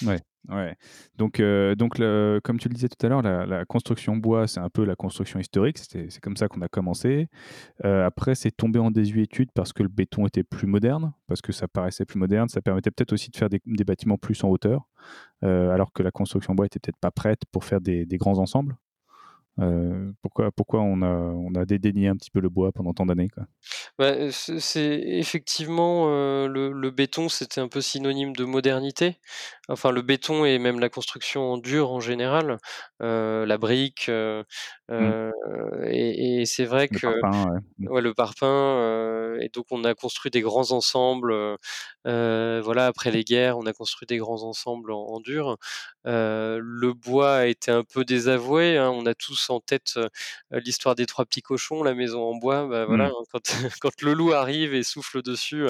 [0.00, 0.74] Ouais, ouais.
[1.16, 1.40] Donc,
[1.76, 1.96] donc
[2.42, 5.38] comme tu le disais tout à l'heure, la, construction bois, c'est un peu la construction
[5.38, 5.78] historique.
[5.78, 7.28] C'est comme ça qu'on a commencé.
[7.84, 11.68] après, c'est tombé en désuétude parce que le béton était plus moderne, parce que ça
[11.68, 12.48] paraissait plus moderne.
[12.48, 14.88] Ça permettait peut-être aussi de faire des, bâtiments plus en hauteur,
[15.42, 18.76] alors que la construction bois était peut-être pas prête pour faire des grands ensembles.
[20.22, 23.28] Pourquoi, pourquoi on a, on a dédaigné un petit peu le bois pendant tant d'années
[23.98, 26.06] bah, c'est effectivement,
[26.46, 29.18] le béton, c'était un peu synonyme de modernité.
[29.68, 32.58] Enfin, le béton et même la construction en dur en général,
[33.00, 34.10] la brique,
[34.92, 35.84] mmh.
[35.86, 37.88] et c'est vrai que mmh.
[37.88, 38.00] ouais.
[38.00, 41.34] le parpaing, et donc on a construit des grands ensembles,
[42.04, 45.56] voilà, après les guerres, on a construit des grands ensembles en dur.
[46.04, 48.90] le bois a été un peu désavoué, hein.
[48.90, 49.98] On a tous en tête,
[50.50, 53.12] l'histoire des trois petits cochons, la maison en bois, bah, voilà, mmh.
[53.12, 55.66] hein, quand le loup arrive et souffle dessus,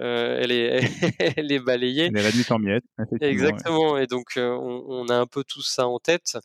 [0.00, 0.80] euh, elle, est,
[1.36, 2.06] elle est balayée.
[2.06, 2.84] Elle est réduite en miettes.
[3.20, 3.98] Exactement.
[3.98, 6.38] Et donc, euh, on, a un peu tout ça en tête.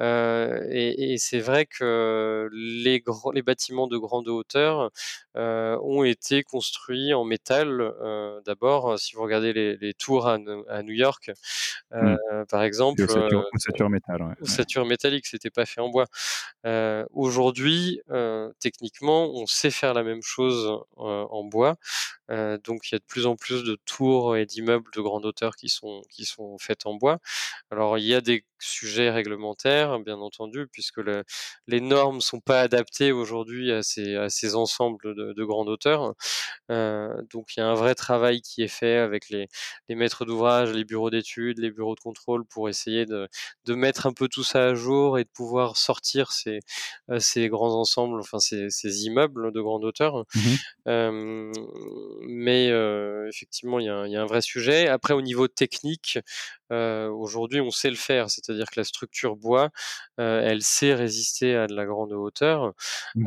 [0.00, 3.02] Euh, et, c'est vrai que les,
[3.34, 4.90] les bâtiments de grande hauteur
[5.34, 7.92] ont été construits en métal.
[8.44, 11.30] D'abord, si vous regardez les, tours à, New York,
[11.92, 12.16] mmh.
[12.48, 13.02] par exemple.
[13.02, 14.22] Ossature, métal.
[14.22, 14.34] Ouais.
[14.40, 16.06] Ossature métallique, c'était pas fait en bois.
[17.12, 18.00] Aujourd'hui,
[18.60, 21.76] techniquement, on sait faire la même chose en bois.
[22.28, 25.56] Donc il y a de plus en plus de tours et d'immeubles de grande hauteur
[25.56, 27.18] qui sont qui sont faites en bois.
[27.70, 31.00] Alors il y a des sujets réglementaires, bien entendu, puisque
[31.66, 36.14] les normes sont pas adaptées aujourd'hui à ces, à ces ensembles de, de grande hauteur.
[36.68, 39.48] donc il y a un vrai travail qui est fait avec les,
[39.88, 43.28] les maîtres d'ouvrage, les bureaux d'études, les bureaux de contrôle pour essayer de,
[43.64, 46.60] de mettre un peu tout ça à jour et de pouvoir sortir ces,
[47.18, 50.24] ces grands ensembles, enfin ces, ces immeubles de grande hauteur.
[50.34, 50.56] Mmh
[52.20, 52.68] mais
[53.28, 54.88] effectivement, il y, a, un vrai sujet.
[54.88, 56.18] Après, au niveau technique,
[56.70, 59.70] aujourd'hui, on sait le faire, c'est-à-dire que la structure bois,
[60.18, 62.72] elle sait résister à de la grande hauteur.
[63.14, 63.26] Mmh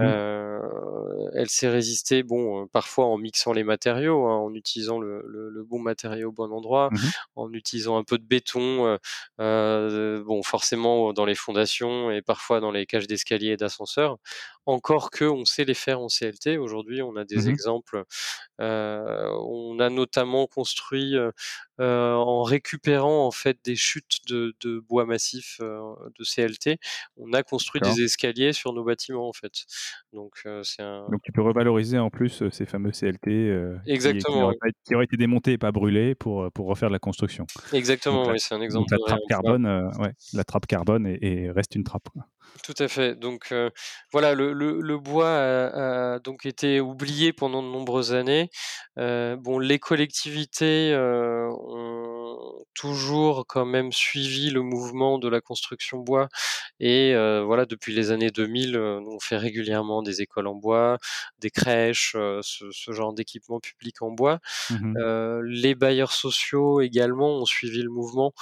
[1.33, 5.79] elle sait résister, bon, parfois en mixant les matériaux, hein, en utilisant le, le, bon
[5.79, 6.97] matériau au bon endroit, mmh
[7.35, 8.97] en utilisant un peu de béton,
[9.37, 14.17] bon, forcément dans les fondations et parfois dans les cages d'escalier et d'ascenseurs.
[14.65, 16.57] Encore que on sait les faire en CLT.
[16.57, 18.03] Aujourd'hui, on a des mmh exemples.
[18.59, 21.15] on a notamment construit
[21.77, 26.77] en récupérant en fait des chutes de, bois massif de CLT.
[27.17, 29.65] On a construit des escaliers sur nos bâtiments en fait.
[30.13, 31.07] Donc c'est un...
[31.09, 34.51] Donc tu peux revaloriser en plus ces fameux CLT Exactement.
[34.85, 37.45] Qui, auraient été démontés et pas brûlés pour, pour refaire de la construction.
[37.73, 38.91] Exactement, oui, c'est un exemple.
[38.91, 42.09] la trappe carbone, ouais, la trappe carbone et, reste une trappe.
[42.63, 43.15] Tout à fait.
[43.15, 43.53] Donc
[44.11, 48.49] voilà, le, le, bois a, donc été oublié pendant de nombreuses années.
[48.97, 52.18] bon, les collectivités ont
[52.73, 56.29] toujours quand même suivi le mouvement de la construction bois
[56.79, 57.13] et
[57.45, 60.97] voilà depuis les années 2000, on fait régulièrement des écoles en bois,
[61.39, 64.39] des crèches, ce, ce, genre d'équipement public en bois.
[64.69, 64.95] Mmh
[65.43, 68.33] les bailleurs sociaux également ont suivi le mouvement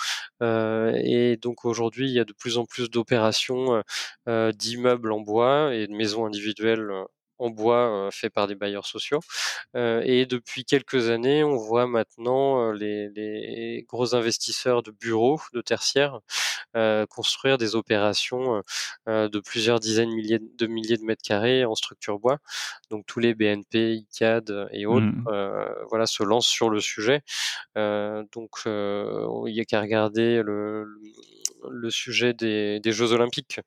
[0.41, 3.84] et donc aujourd'hui il y a de plus en plus d'opérations
[4.28, 6.91] d'immeubles en bois et de maisons individuelles
[7.39, 9.19] en bois fait par des bailleurs sociaux.
[9.76, 16.19] et depuis quelques années, on voit maintenant les, gros investisseurs de bureaux, de tertiaires,
[17.10, 18.63] construire des opérations
[19.08, 22.39] de plusieurs dizaines de milliers de mètres carrés en structure bois.
[22.89, 25.86] Donc tous les BNP, ICAD et autres, mmh.
[25.89, 27.21] voilà, se lancent sur le sujet.
[27.76, 31.00] donc il n'y a qu'à regarder le, le
[31.89, 33.60] sujet des, Jeux Olympiques,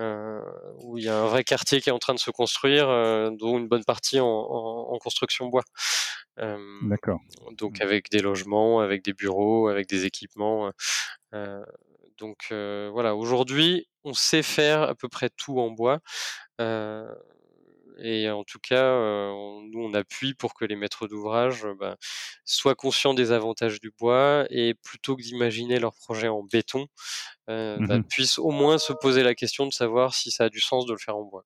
[0.00, 0.40] euh,
[0.82, 3.30] où il y a un vrai quartier qui est en train de se construire, euh,
[3.30, 5.64] dont une bonne partie en, construction bois.
[6.38, 7.20] Euh, D'accord.
[7.52, 10.70] Donc avec des logements, avec des bureaux, avec des équipements.
[12.18, 16.00] donc voilà, aujourd'hui, on sait faire à peu près tout en bois.
[18.02, 21.96] Et en tout cas, nous, on appuie pour que les maîtres d'ouvrage bah,
[22.44, 26.86] soient conscients des avantages du bois et plutôt que d'imaginer leur projet en béton,
[27.46, 30.60] bah, mmh puissent au moins se poser la question de savoir si ça a du
[30.60, 31.44] sens de le faire en bois.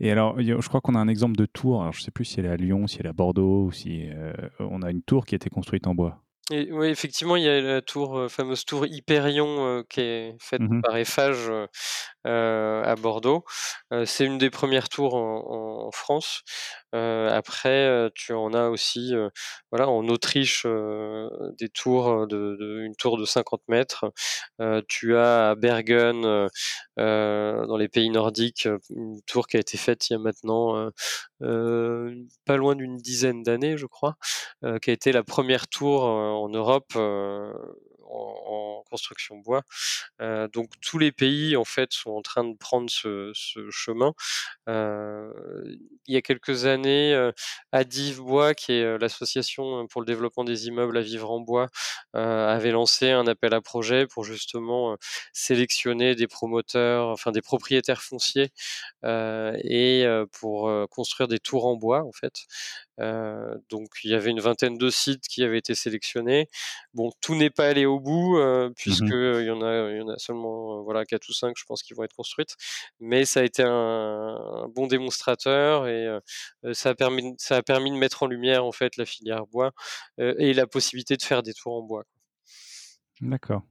[0.00, 1.82] Et alors, je crois qu'on a un exemple de tour.
[1.82, 3.64] Alors, je ne sais plus si elle est à Lyon, si elle est à Bordeaux,
[3.64, 4.08] ou si
[4.58, 7.60] on a une tour qui a été construite en bois oui, effectivement, il y a
[7.60, 11.66] la tour, euh, fameuse tour Hyperion, euh, qui est faite mmh par Eiffage, euh,
[12.24, 13.44] à Bordeaux.
[14.06, 16.42] c'est une des premières tours en France.
[16.92, 19.12] après, tu en as aussi,
[19.70, 20.66] voilà, en Autriche,
[21.58, 24.06] des tours, de une tour de 50 mètres.
[24.88, 26.48] tu as à Bergen,
[26.96, 30.90] dans les pays nordiques, une tour qui a été faite il y a maintenant,
[31.40, 34.16] pas loin d'une dizaine d'années, je crois,
[34.82, 36.94] qui a été la première tour, en Europe
[38.10, 39.62] en, construction bois.
[40.20, 43.32] Euh, donc tous les pays en fait sont en train de prendre ce,
[43.70, 44.12] chemin.
[44.68, 45.32] Euh,
[46.06, 47.32] il y a quelques années, euh,
[47.72, 51.68] Adiv Bois, qui est l'association pour le développement des immeubles à vivre en bois,
[52.12, 54.96] avait lancé un appel à projet pour justement
[55.32, 58.52] sélectionner des promoteurs, enfin des propriétaires fonciers
[59.04, 62.46] et pour construire des tours en bois en fait.
[63.00, 66.48] Euh, donc il y avait une vingtaine de sites qui avaient été sélectionnés.
[66.92, 69.98] Bon, tout n'est pas allé au bout euh, mmh puisque il y en a, il
[69.98, 72.56] y en a seulement euh, voilà quatre ou cinq, je pense, qui vont être construites.
[73.00, 76.06] Mais ça a été un, bon démonstrateur et
[76.72, 79.72] ça a permis, ça a permis de mettre en lumière en fait la filière bois
[80.18, 82.04] et la possibilité de faire des tours en bois.
[83.20, 83.62] D'accord.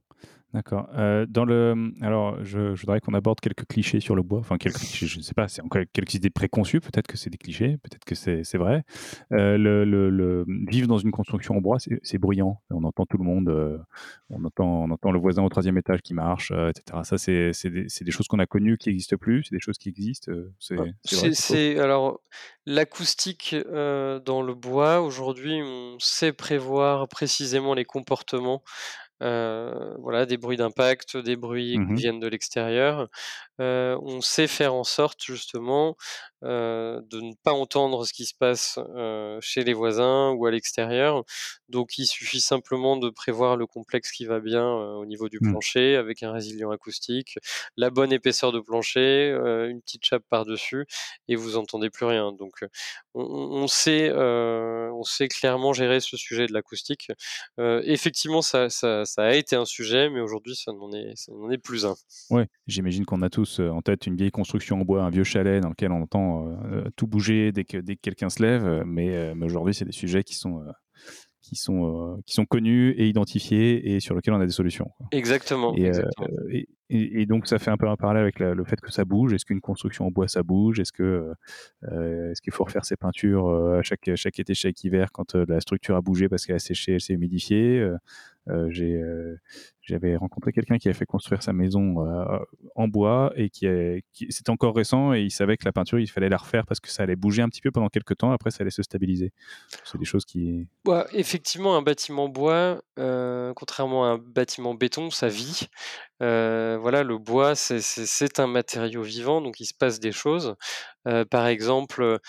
[0.54, 0.88] D'accord.
[0.96, 4.38] Euh, dans le, alors, je, voudrais qu'on aborde quelques clichés sur le bois.
[4.38, 6.80] Enfin, quelques clichés, je ne sais pas, c'est encore quelques idées préconçues.
[6.80, 8.84] Peut-être que c'est des clichés, peut-être que c'est vrai.
[9.32, 12.62] Euh, le, le, vivre dans une construction en bois, c'est bruyant.
[12.70, 13.48] On entend tout le monde.
[13.48, 13.78] Euh,
[14.30, 17.00] on entend, on entend le voisin au troisième étage qui marche, etc.
[17.02, 19.42] Ça, c'est des, des, choses qu'on a connues qui n'existent plus.
[19.42, 20.30] C'est des choses qui existent.
[20.60, 22.20] C'est alors
[22.64, 25.00] l'acoustique dans le bois.
[25.00, 28.62] Aujourd'hui, on sait prévoir précisément les comportements
[29.22, 33.08] euh, voilà, des bruits d'impact, des bruits qui mmh viennent de l'extérieur.
[33.60, 35.96] Euh, on sait faire en sorte justement
[36.44, 38.78] euh, de ne pas entendre ce qui se passe
[39.40, 41.24] chez les voisins ou à l'extérieur.
[41.68, 45.50] Donc il suffit simplement de prévoir le complexe qui va bien au niveau du mmh.
[45.50, 47.38] plancher avec un résilient acoustique,
[47.76, 50.86] la bonne épaisseur de plancher, une petite chape par-dessus
[51.28, 52.32] et vous entendez plus rien.
[52.32, 52.64] Donc
[53.14, 57.10] on, sait, on sait clairement gérer ce sujet de l'acoustique.
[57.58, 61.50] effectivement, ça, ça, ça, a été un sujet, mais aujourd'hui, ça n'en est, ça n'en
[61.50, 61.94] est plus un.
[62.30, 65.62] Oui, j'imagine qu'on a tous en tête une vieille construction en bois, un vieux chalet
[65.62, 68.66] dans lequel on entend euh, tout bouger dès que, dès que quelqu'un se lève.
[68.66, 70.62] Euh, mais, euh, mais aujourd'hui, c'est des sujets qui sont
[71.40, 74.90] qui sont, qui sont connus et identifiés et sur lesquels on a des solutions.
[75.12, 75.74] Exactement.
[75.76, 79.34] Et, et, donc ça fait un peu un parallèle avec le fait que ça bouge.
[79.34, 80.80] Est-ce qu'une construction en bois ça bouge?
[80.80, 81.34] Est-ce que
[81.82, 85.96] est-ce qu'il faut refaire ses peintures à chaque chaque été, chaque hiver quand la structure
[85.96, 87.90] a bougé parce qu'elle a séché, elle s'est humidifiée
[88.46, 92.38] j'avais rencontré quelqu'un qui avait fait construire sa maison euh,
[92.74, 93.66] en bois et qui,
[94.12, 96.80] qui c'était encore récent et il savait que la peinture il fallait la refaire parce
[96.80, 98.32] que ça allait bouger un petit peu pendant quelques temps.
[98.32, 99.32] Après ça allait se stabiliser.
[99.84, 100.66] C'est des choses qui
[101.12, 105.68] effectivement un bâtiment bois euh, contrairement à un bâtiment béton ça vit.
[106.22, 110.54] Euh, voilà le bois c'est un matériau vivant donc il se passe des choses.
[111.30, 112.20] Par exemple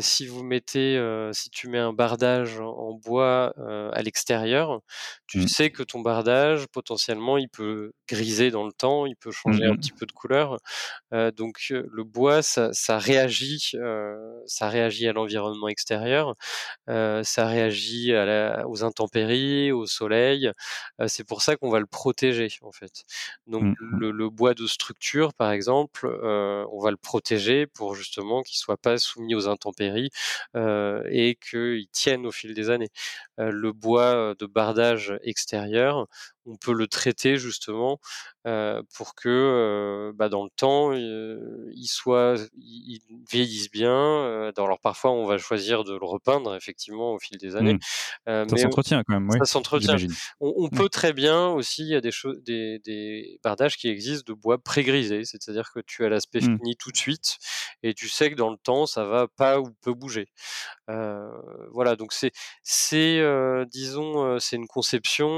[0.00, 0.98] si vous mettez,
[1.32, 3.54] si tu mets un bardage en bois
[3.92, 4.80] à l'extérieur,
[5.26, 5.48] tu mmh.
[5.48, 9.64] sais que ton bardage potentiellement, il peut griser dans le temps, il peut Mmh changer
[9.66, 10.58] un petit peu de couleur.
[11.36, 13.72] Donc le bois, ça ça réagit,
[14.46, 16.34] ça réagit à l'environnement extérieur,
[16.88, 20.50] ça réagit à la aux intempéries, au soleil.
[21.08, 23.04] C'est pour ça qu'on va le protéger, en fait.
[23.46, 23.98] Donc Mmh mh.
[24.00, 28.76] le le bois de structure, par exemple, on va le protéger pour justement qu'il soit
[28.78, 29.61] pas soumis aux intempéries,
[30.54, 32.90] et qu'il tienne au fil des années.
[33.38, 36.06] Le bois de bardage extérieur,
[36.46, 37.98] on peut le traiter justement,
[38.44, 45.12] pour que, bah, dans le temps, heu, il soit il il vieillisse bien, alors parfois
[45.12, 48.48] on va choisir de le repeindre effectivement au fil des années, Mmh.
[48.48, 49.96] Ça s'entretient quand même, oui, ça s'entretient.
[50.40, 50.82] On Ouais.
[50.82, 54.38] peut très bien aussi, il y a des choses des des bardages qui existent de
[54.38, 56.58] bois pré-grisé, c'est-à-dire que tu as l'aspect Mmh.
[56.58, 57.38] fini tout de suite
[57.82, 60.28] et tu sais que dans le temps, ça va pas ou peu bouger.
[61.72, 62.32] Voilà, donc c'est
[63.70, 65.30] disons, c'est une conception,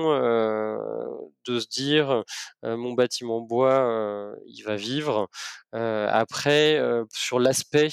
[1.47, 2.25] de se dire,
[2.63, 5.29] «Mon bâtiment en bois, il va vivre».
[5.73, 6.81] Après,
[7.13, 7.89] sur l'aspect,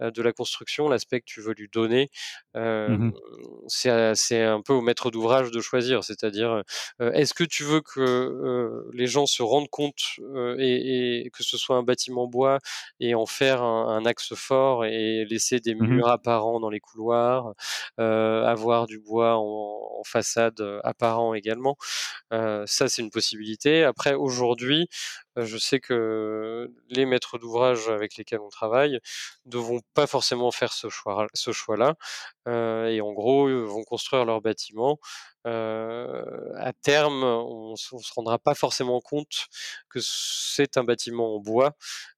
[0.00, 2.08] de la construction, l'aspect que tu veux lui donner,
[2.86, 3.18] Mmh hem, mh.
[3.68, 6.04] c'est un peu au maître d'ouvrage de choisir.
[6.04, 6.62] C'est-à-dire,
[7.00, 10.02] est-ce que tu veux que, les gens se rendent compte,
[10.58, 12.58] et et que ce soit un bâtiment en bois
[13.00, 16.02] et en faire un un axe fort et laisser des Mmh mh.
[16.02, 17.54] murs apparents dans les couloirs,
[17.98, 21.76] avoir du bois en en façade, apparent également?
[22.32, 23.84] Ça, c'est une possibilité.
[23.84, 24.88] Après aujourd'hui,
[25.36, 29.00] je sais que les maîtres d'ouvrage avec lesquels on travaille
[29.46, 31.94] ne vont pas forcément faire ce choix ce choix-là,
[32.48, 34.98] heu, et en gros, eux, vont construire leur bâtiment.
[35.46, 39.46] Heu, à terme, on on se rendra pas forcément compte
[39.90, 41.74] que c'est un bâtiment en bois.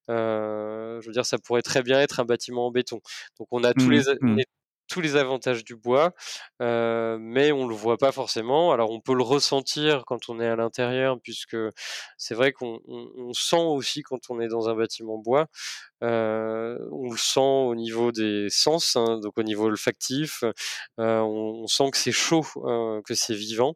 [0.09, 3.01] Je veux dire, ça pourrait très bien être un bâtiment en béton.
[3.38, 4.40] Donc on a tous Mmh les Mmh.
[4.40, 4.44] les
[4.90, 6.12] tous les avantages du bois,
[6.62, 8.72] heu, mais on le voit pas forcément.
[8.72, 11.57] Alors on peut le ressentir quand on est à l'intérieur puisque
[12.18, 15.46] c'est vrai qu'on on on sent aussi quand on est dans un bâtiment en bois.
[16.02, 20.52] Heu, on le sent au niveau des sens, hein, donc au niveau olfactif, heu,
[20.98, 23.74] on on sent que c'est chaud, heu, que c'est vivant.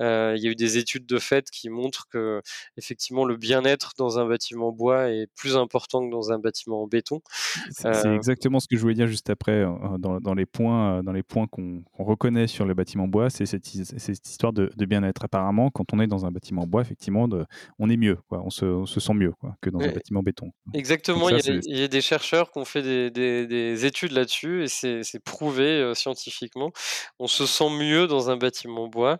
[0.00, 4.26] Il y a eu des études de fait qui montrent qu'effectivement le bien-être dans un
[4.28, 7.20] bâtiment en bois est plus important que dans un bâtiment en béton.
[7.68, 9.64] C'est exactement ce que je voulais dire juste après,
[9.98, 13.46] dans dans les points, dans les points qu'on reconnaît sur le bâtiment en bois, c'est
[13.46, 15.24] cette his cette histoire de de bien-être.
[15.24, 17.44] Apparemment, quand on est dans un bâtiment en bois, effectivement, de
[17.78, 20.20] on est mieux, quoi, on se on se sent mieux, quoi, que dans un bâtiment
[20.20, 20.50] en béton.
[20.72, 23.86] Exactement, il y a il y a des chercheurs qui ont fait des des des
[23.86, 26.72] études là-dessus et c'est c'est prouvé, heu, scientifiquement.
[27.18, 29.18] On se sent mieux dans un bâtiment en bois,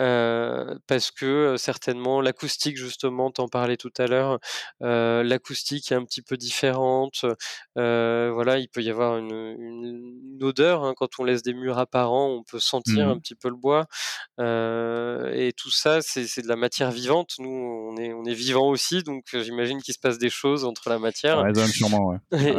[0.00, 4.38] heu, parce que, heu, certainement l'acoustique justement, tu en parlais tout à l'heure,
[4.82, 7.24] heu, l'acoustique est un petit peu différente,
[7.76, 9.84] voilà, il peut y avoir une une
[10.36, 13.34] une odeur, hein, quand on laisse des murs apparents, on peut sentir Mmh un petit
[13.34, 13.86] peu le bois,
[14.38, 17.34] et tout ça, c'est c'est de la matière vivante.
[17.38, 20.88] Nous, on est on est vivants aussi, donc j'imagine qu'il se passe des choses entre
[20.90, 21.38] la matière.
[21.78, 22.18] sûrement, ouais.
[22.32, 22.58] Et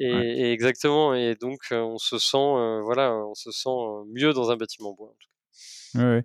[0.00, 0.24] et ouais.
[0.52, 4.50] exactement et donc heu, on se sent, heu, voilà, on se sent, heu, mieux dans
[4.50, 5.31] un bâtiment en bois, en tout cas.
[5.94, 6.22] Ouais,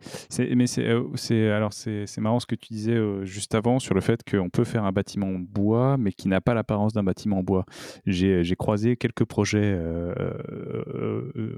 [0.56, 4.00] mais c'est, c'est alors c'est marrant ce que tu disais, heu, juste avant sur le
[4.02, 7.40] fait qu'on peut faire un bâtiment en bois, mais qui n'a pas l'apparence d'un bâtiment
[7.40, 7.66] en bois.
[8.06, 9.78] J'ai j'ai croisé quelques projets,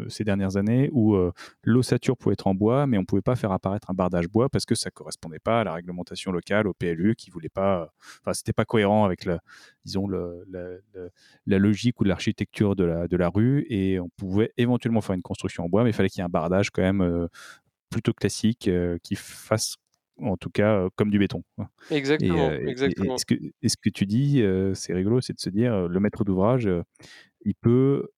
[0.07, 1.15] ces dernières années où,
[1.63, 4.65] l'ossature pouvait être en bois, mais on pouvait pas faire apparaître un bardage bois parce
[4.65, 7.91] que ça correspondait pas à la réglementation locale, au PLU qui voulait pas,
[8.23, 9.37] enfin, c'était pas cohérent avec le
[9.85, 10.81] disons le le
[11.45, 15.21] la logique ou l'architecture de la de la rue et on pouvait éventuellement faire une
[15.21, 17.27] construction en bois, mais il fallait qu'il y ait un bardage quand même,
[17.89, 19.75] plutôt classique, heu, qui fasse,
[20.21, 21.69] en tout cas, heu, comme du béton, quoi
[22.19, 23.19] et Exactement, heu et et exactement.
[23.19, 24.43] ce que et ce que tu dis,
[24.75, 26.69] c'est rigolo, c'est de se dire, le maître d'ouvrage,
[27.45, 28.09] il peut,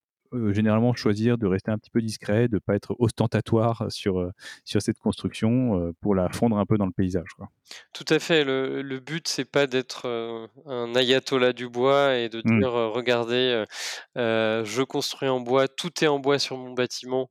[0.51, 4.31] généralement choisir de rester un petit peu discret, de pas être ostentatoire sur,
[4.65, 7.49] sur cette construction, pour la fondre un peu dans le paysage, quoi.
[7.93, 10.05] Tout à fait, le le but, c'est pas d'être,
[10.65, 12.61] un ayatollah du bois et de Mmh.
[12.61, 13.65] dire, «Regardez,
[14.15, 17.29] je construis en bois, tout est en bois sur mon bâtiment,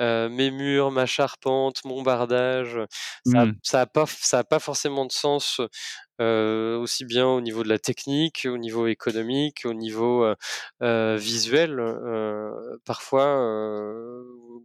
[0.00, 2.78] heu, mes murs, ma charpente, mon bardage».
[3.24, 3.58] Ça a Mmh.
[3.62, 4.04] ça pas
[4.44, 5.60] pas forcément de sens,
[6.20, 10.26] heu, aussi bien au niveau de la technique, au niveau économique, au niveau,
[11.16, 11.80] visuel,
[12.84, 14.17] parfois,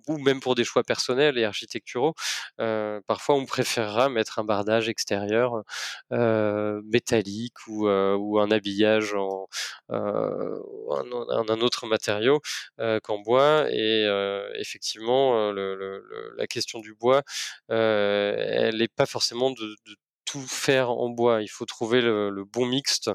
[0.07, 2.13] ou même pour des choix personnels et architecturaux,
[2.61, 5.63] heu, parfois on préférera mettre un bardage extérieur,
[6.11, 9.47] heu, métallique ou heu, ou un habillage en,
[9.91, 10.61] heu,
[10.91, 12.41] un un autre matériau,
[12.79, 13.67] heu, qu'en bois.
[13.71, 16.03] Et heu, effectivement, le le
[16.37, 17.23] la question du bois,
[17.69, 21.41] elle est pas forcément de de tout faire en bois.
[21.41, 23.09] Il faut trouver le, bon mixte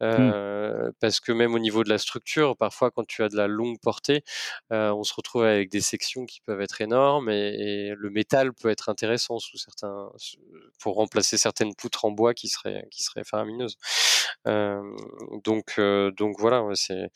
[0.00, 0.90] mmh.
[1.00, 3.78] parce que même au niveau de la structure, parfois quand tu as de la longue
[3.80, 4.24] portée,
[4.70, 8.88] on se retrouve avec des sections qui peuvent être énormes et, le métal peut être
[8.88, 10.10] intéressant sous certains
[10.80, 13.76] pour remplacer certaines poutres en bois qui seraient qui seraient faramineuses.
[14.46, 15.80] donc
[16.16, 17.10] donc voilà, c'est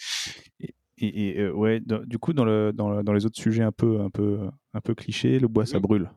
[0.98, 4.38] et, ouais, du coup, dans, le, dans, dans, les autres sujets un peu, un peu,
[4.74, 6.10] un peu clichés, le bois, ça brûle.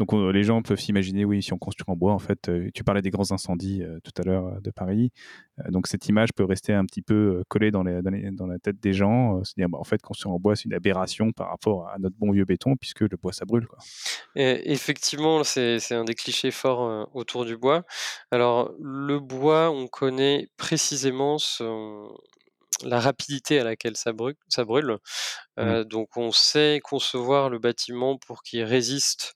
[0.00, 2.84] Donc les gens peuvent s'imaginer, oui, si on construit en bois, en fait, euh, tu
[2.84, 5.12] parlais des grands incendies euh, tout à l'heure euh, de Paris.
[5.68, 8.00] donc cette image peut rester un petit peu collée dans, les,
[8.32, 10.72] dans, la tête des gens, se dire, bah, en fait, construire en bois, c'est une
[10.72, 13.66] aberration par rapport à notre bon vieux béton, puisque le bois, ça brûle.
[13.66, 13.78] Quoi.
[14.36, 17.84] Et effectivement, c'est un des clichés forts autour du bois.
[18.30, 22.08] Alors le bois, on connaît précisément son,
[22.84, 24.36] la rapidité à laquelle ça brûle.
[24.48, 24.96] Ça brûle.
[25.58, 25.84] Mmh.
[25.84, 29.34] donc on sait concevoir le bâtiment pour qu'il résiste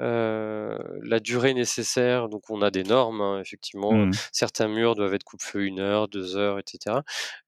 [0.00, 2.28] la durée nécessaire.
[2.28, 3.92] Donc on a des normes, hein, effectivement.
[3.92, 4.12] Mmh.
[4.32, 6.96] Certains murs doivent être coupe-feu une heure, deux heures, etc.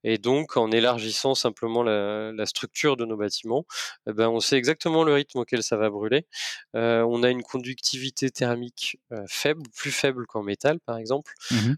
[0.03, 3.65] Et donc en élargissant simplement la, structure de nos bâtiments,
[4.07, 6.27] eh ben, on sait exactement le rythme auquel ça va brûler.
[6.73, 11.33] on a une conductivité thermique faible, plus faible qu'en métal par exemple.
[11.51, 11.73] Mmh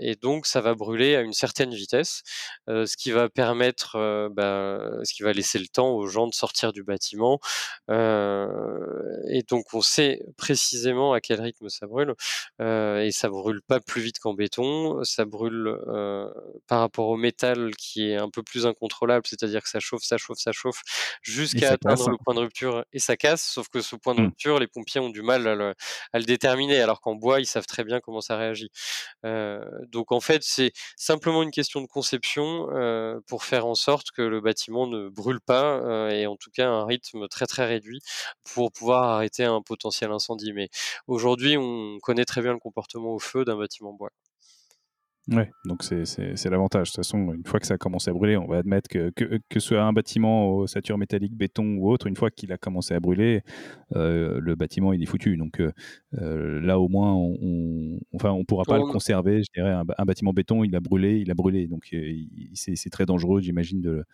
[0.00, 2.22] et donc ça va brûler à une certaine vitesse,
[2.68, 6.72] ce qui va permettre, bah, ce qui va laisser le temps aux gens de sortir
[6.72, 7.40] du bâtiment.
[7.88, 9.97] et donc on sait
[10.36, 12.14] précisément à quel rythme ça brûle
[12.60, 15.02] euh, et ça brûle pas plus vite qu'en béton.
[15.04, 16.28] Ça brûle euh,
[16.66, 20.16] par rapport au métal qui est un peu plus incontrôlable, c'est-à-dire que ça chauffe, ça
[20.16, 20.82] chauffe, ça chauffe
[21.22, 23.42] jusqu'à atteindre le point de rupture et ça casse.
[23.42, 24.24] Sauf que ce point de mmh.
[24.26, 25.74] rupture, les pompiers ont du mal à le,
[26.12, 28.70] à le déterminer, alors qu'en bois, ils savent très bien comment ça réagit.
[29.24, 32.68] Euh, donc en fait, c'est simplement une question de conception
[33.26, 36.84] pour faire en sorte que le bâtiment ne brûle pas et en tout cas un
[36.84, 38.00] rythme très très réduit
[38.44, 40.52] pour pouvoir arrêter un potentiel incendie.
[40.52, 40.68] Mais
[41.06, 44.10] aujourd'hui, on connaît très bien le comportement au feu d'un bâtiment bois.
[45.30, 46.88] Ouais, donc c'est l'avantage.
[46.88, 49.10] De toute façon, une fois que ça a commencé à brûler, on va admettre que,
[49.10, 52.50] que, que ce soit un bâtiment au sature métallique, béton ou autre, une fois qu'il
[52.50, 53.42] a commencé à brûler,
[53.94, 55.36] euh, le bâtiment il est foutu.
[55.36, 55.70] Donc euh,
[56.14, 59.42] euh, là au moins, on, enfin, on pourra pas le conserver.
[59.42, 61.66] Je dirais un, un, bâtiment béton, il a brûlé, il a brûlé.
[61.66, 61.94] Donc
[62.54, 64.04] c'est très dangereux, j'imagine, de,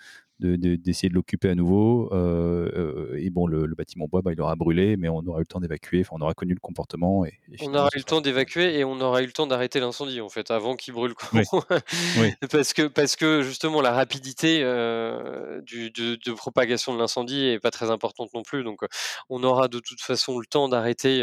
[0.45, 2.09] d'essayer de, l'occuper à nouveau.
[2.12, 5.42] Euh, euh, et bon, le, bâtiment bois, bah, il aura brûlé, mais on aura eu
[5.42, 6.01] le temps d'évacuer.
[6.01, 7.24] Enfin, on aura connu le comportement.
[7.24, 10.20] Et, on aura eu le temps d'évacuer et on aura eu le temps d'arrêter l'incendie,
[10.20, 11.14] en fait, avant qu'il brûle.
[12.51, 17.70] parce, que, parce que justement, la rapidité euh, du, de, propagation de l'incendie est pas
[17.70, 18.64] très importante non plus.
[18.64, 18.80] Donc,
[19.28, 21.20] on aura de toute façon le temps d'arrêter.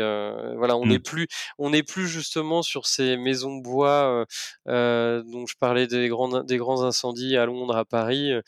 [0.58, 1.04] voilà, on n'est mmh.
[1.04, 4.26] plus, on plus justement sur ces maisons bois
[4.66, 8.32] dont je parlais des grands, des grands incendies à Londres, à Paris.
[8.32, 8.42] Euh,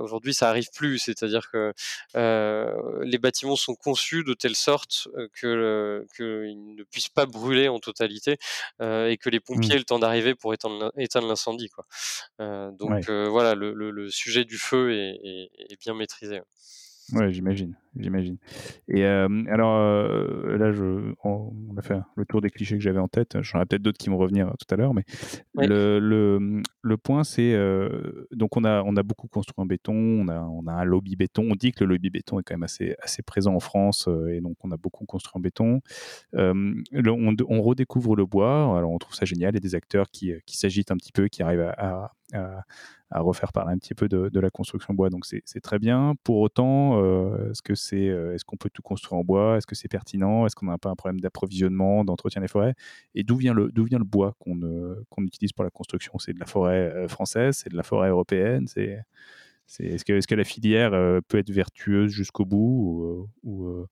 [0.00, 1.72] aujourd'hui, ça arrive plus, c'est-à-dire que
[2.16, 7.68] euh, les bâtiments sont conçus de telle sorte euh, que qu'ils ne puissent pas brûler
[7.68, 8.38] en totalité
[8.80, 10.92] et que les pompiers aient le temps d'arriver pour éteindre,
[11.26, 11.70] l'incendie.
[12.38, 16.40] Donc voilà, le, sujet du feu est, est bien maîtrisé.
[17.12, 18.36] Ouais, j'imagine, j'imagine.
[18.88, 22.98] Et euh, alors euh, là, je, on, a fait le tour des clichés que j'avais
[22.98, 23.36] en tête.
[23.42, 25.04] J'en ai peut-être d'autres qui vont revenir tout à l'heure, mais
[25.54, 29.94] le, le, le, point, c'est euh, donc on a on a beaucoup construit en béton,
[29.94, 31.46] on a on a un lobby béton.
[31.50, 34.40] On dit que le lobby béton est quand même assez assez présent en France, et
[34.40, 35.80] donc on a beaucoup construit en béton.
[36.34, 38.76] on, on, redécouvre le bois.
[38.76, 39.52] Alors on trouve ça génial.
[39.52, 42.64] Il y a des acteurs qui qui s'agitent un petit peu, qui arrivent à, à
[43.10, 45.10] à refaire parler un petit peu de, la construction bois.
[45.10, 46.14] Donc c'est très bien.
[46.24, 49.56] Pour autant, euh, est-ce que euh, est-ce qu'on peut tout construire en bois?
[49.56, 50.46] Est-ce que c'est pertinent?
[50.46, 52.74] Est-ce qu'on n'a pas un problème d'approvisionnement, d'entretien des forêts?
[53.14, 54.58] Et d'où vient le vient le bois qu'on
[55.10, 56.18] qu'on utilise pour la construction?
[56.18, 57.56] C'est de la forêt euh, française?
[57.56, 58.66] C'est de la forêt européenne?
[58.66, 59.02] C'est
[59.80, 60.92] est-ce que, est que, la filière
[61.26, 63.84] peut être vertueuse jusqu'au bout ou,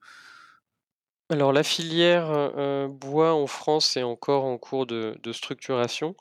[1.31, 6.15] Alors la filière bois en France est encore en cours de structuration.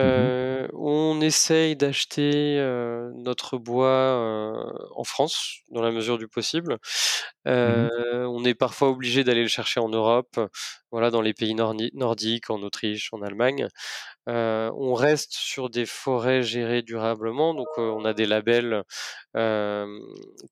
[0.00, 6.78] euh, on essaye d'acheter, euh, notre bois, euh, en France, dans la mesure du possible.
[7.46, 7.88] Mmh
[8.26, 10.40] on est parfois obligé d'aller le chercher en Europe,
[10.94, 13.66] voilà, dans les pays nordiques, en Autriche, en Allemagne.
[14.28, 18.84] on reste sur des forêts gérées durablement, donc on a des labels,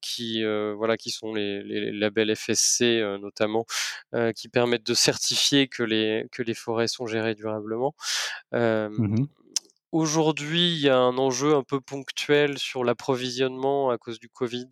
[0.00, 3.66] qui, voilà, qui sont les labels FSC, notamment,
[4.34, 7.94] qui permettent de certifier que les que les forêts sont gérées durablement.
[8.52, 9.26] Mmh
[9.92, 14.68] Aujourd'hui, il y a un enjeu un peu ponctuel sur l'approvisionnement à cause du Covid.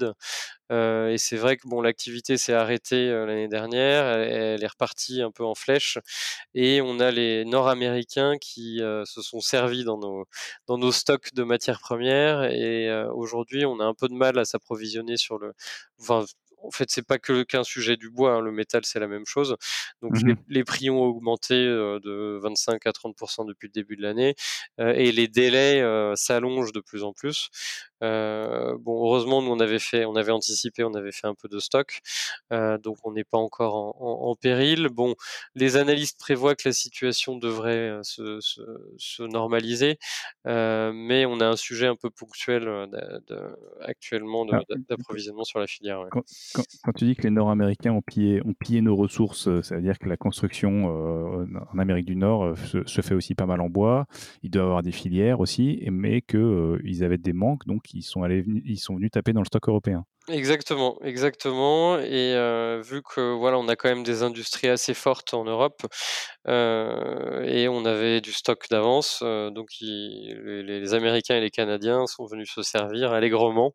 [0.72, 5.20] Euh, et c'est vrai que bon, l'activité s'est arrêtée euh, l'année dernière, elle, est repartie
[5.20, 5.98] un peu en flèche.
[6.54, 11.80] Et on a les Nord-Américains qui euh, se sont servis dans nos, stocks de matières
[11.80, 12.44] premières.
[12.44, 15.52] Et aujourd'hui, on a un peu de mal à s'approvisionner sur le,
[16.62, 18.34] en fait, c'est pas que qu'un sujet du bois.
[18.34, 19.56] Hein, le métal, c'est la même chose.
[20.02, 20.12] Donc
[20.48, 24.34] les, Mmh prix ont augmenté de 25 à 30% depuis le début de l'année
[24.78, 25.82] et les délais
[26.14, 27.50] s'allongent de plus en plus.
[28.00, 31.58] Bon, heureusement, nous on avait fait, on avait anticipé, on avait fait un peu de
[31.58, 32.00] stock,
[32.50, 34.88] donc on n'est pas encore en, en, péril.
[34.88, 35.14] Bon,
[35.54, 38.60] les analystes prévoient que la situation devrait se, se,
[38.96, 39.98] se normaliser,
[40.44, 43.40] mais on a un sujet un peu ponctuel de, de,
[43.82, 44.46] actuellement
[44.88, 46.06] d'approvisionnement sur la filière.
[46.10, 46.22] Quand,
[46.84, 49.98] quand, tu dis que les Nord-Américains ont pillé, ont pillé nos ressources, ça veut dire
[49.98, 50.86] que la construction
[51.70, 54.06] en Amérique du Nord se, se, fait aussi pas mal en bois.
[54.42, 58.22] Il doit y avoir des filières aussi, mais qu'ils avaient des manques, donc ils sont,
[58.22, 60.04] allés, ils sont venus taper dans le stock européen.
[60.32, 61.98] Exactement, exactement.
[61.98, 62.34] Et
[62.82, 65.82] vu que voilà, on a quand même des industries assez fortes en Europe
[66.46, 72.62] et on avait du stock d'avance, donc les, Américains et les Canadiens sont venus se
[72.62, 73.72] servir allègrement,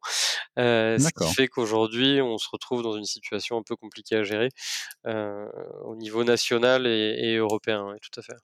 [0.57, 4.49] ce qui fait qu'aujourd'hui on se retrouve dans une situation un peu compliquée à gérer
[5.05, 7.95] au niveau national et, européen.
[8.01, 8.37] tout à fait.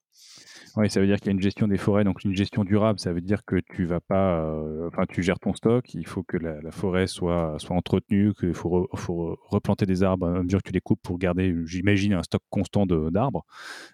[0.77, 2.99] Oui, ça veut dire qu'il y a une gestion des forêts, donc une gestion durable.
[2.99, 4.45] Ça veut dire que tu vas pas,
[4.87, 5.93] enfin, tu gères ton stock.
[5.93, 7.75] Il faut que la, forêt soit soit
[8.07, 12.13] qu'il faut, faut, replanter des arbres à mesure que tu les coupes pour garder, j'imagine,
[12.13, 13.45] un stock constant d'arbres.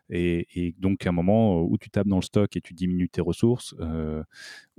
[0.09, 3.21] Et, donc, à un moment où tu tapes dans le stock et tu diminues tes
[3.21, 4.23] ressources, euh,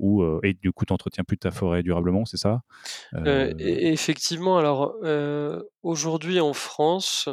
[0.00, 2.62] euh, et du coup, tu n'entretiens plus ta forêt durablement, c'est ça?
[3.58, 4.58] Effectivement.
[4.58, 4.96] Alors,
[5.82, 7.28] aujourd'hui en France,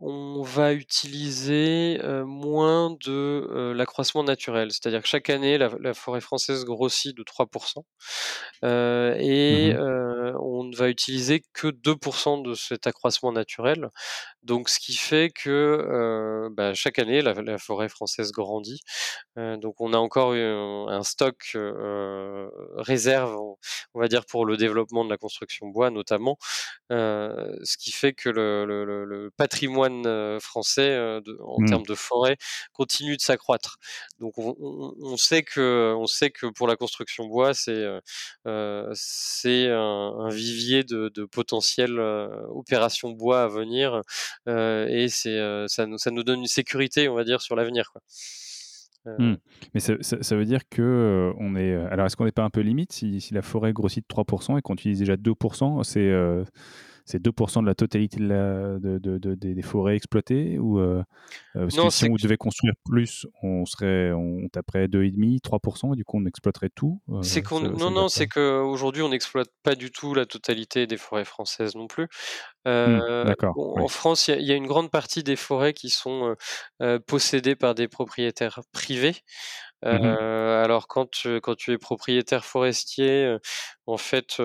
[0.00, 4.70] on va utiliser moins de l'accroissement naturel.
[4.70, 7.82] C'est-à-dire que chaque année, la, forêt française grossit de 3%.
[9.18, 13.90] et mmh on ne va utiliser que 2% de cet accroissement naturel.
[14.42, 18.80] Donc, ce qui fait que bah, chaque année, la, forêt française grandit.
[19.36, 21.56] donc, on a encore un, stock
[22.76, 23.36] réserve,
[23.94, 26.38] on, va dire, pour le développement de la construction bois, notamment.
[26.90, 29.85] ce qui fait que le, patrimoine
[30.40, 31.66] français en mmh.
[31.66, 32.36] termes de forêt
[32.72, 33.78] continue de s'accroître.
[34.20, 37.84] Donc, on, sait que, on sait que pour la construction bois, c'est
[38.94, 44.02] c'est un, vivier de, de potentielles opérations bois à venir
[44.46, 47.92] et c'est ça, nous, ça nous donne une sécurité, on va dire, sur l'avenir.
[49.18, 49.34] Mmh.
[49.72, 51.74] Mais ça, ça, veut dire que on est.
[51.74, 54.58] Alors, est-ce qu'on n'est pas un peu limite si, si, la forêt grossit de 3%
[54.58, 56.12] et qu'on utilise déjà 2% C'est
[57.06, 61.04] c'est 2% de la totalité de la, de, de, des forêts exploitées ou euh,
[61.54, 66.04] euh que si on devait construire plus, on serait on taperait 2,5, 3% et du
[66.04, 67.00] coup on exploiterait tout.
[67.10, 70.96] Euh, c'est qu'on non non, c'est qu'aujourd'hui on n'exploite pas du tout la totalité des
[70.96, 72.08] forêts françaises non plus.
[72.64, 76.34] Mmh, en France, il y, a une grande partie des forêts qui sont
[77.06, 79.14] possédées par des propriétaires privés.
[79.84, 80.04] Mmh
[80.56, 83.36] alors quand tu, quand tu es propriétaire forestier,
[83.86, 84.40] en fait,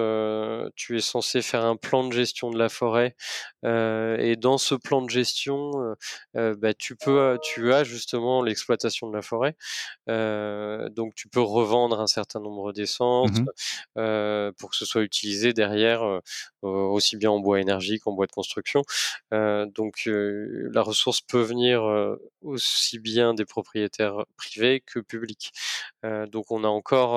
[0.76, 3.16] tu es censé faire un plan de gestion de la forêt
[3.64, 5.96] et dans ce plan de gestion,
[6.34, 9.56] bah, tu peux, tu as justement l'exploitation de la forêt.
[10.08, 13.46] donc tu peux revendre un certain nombre d'essences mmh
[14.58, 16.22] pour que ce soit utilisé derrière
[16.62, 18.84] aussi bien en bois énergie qu'en bois de construction.
[19.32, 21.84] donc la ressource peut venir
[22.42, 25.52] aussi bien des propriétaires privés que publics.
[26.04, 27.14] donc on a encore,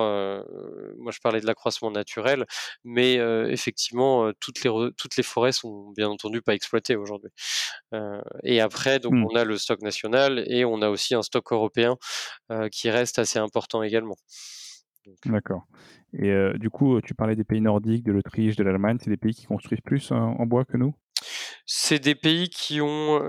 [0.98, 2.13] moi je parlais de l'accroissement naturel,
[2.84, 3.14] mais
[3.50, 7.30] effectivement toutes les toutes les forêts sont bien entendu pas exploitées aujourd'hui.
[8.42, 9.26] et après donc mmh.
[9.30, 11.96] on a le stock national et on a aussi un stock européen
[12.70, 14.16] qui reste assez important également.
[15.26, 15.66] D'accord.
[16.12, 19.34] Et du coup, tu parlais des pays nordiques, de l'Autriche, de l'Allemagne, c'est des pays
[19.34, 20.94] qui construisent plus en bois que nous?
[21.66, 23.20] C'est des pays qui ont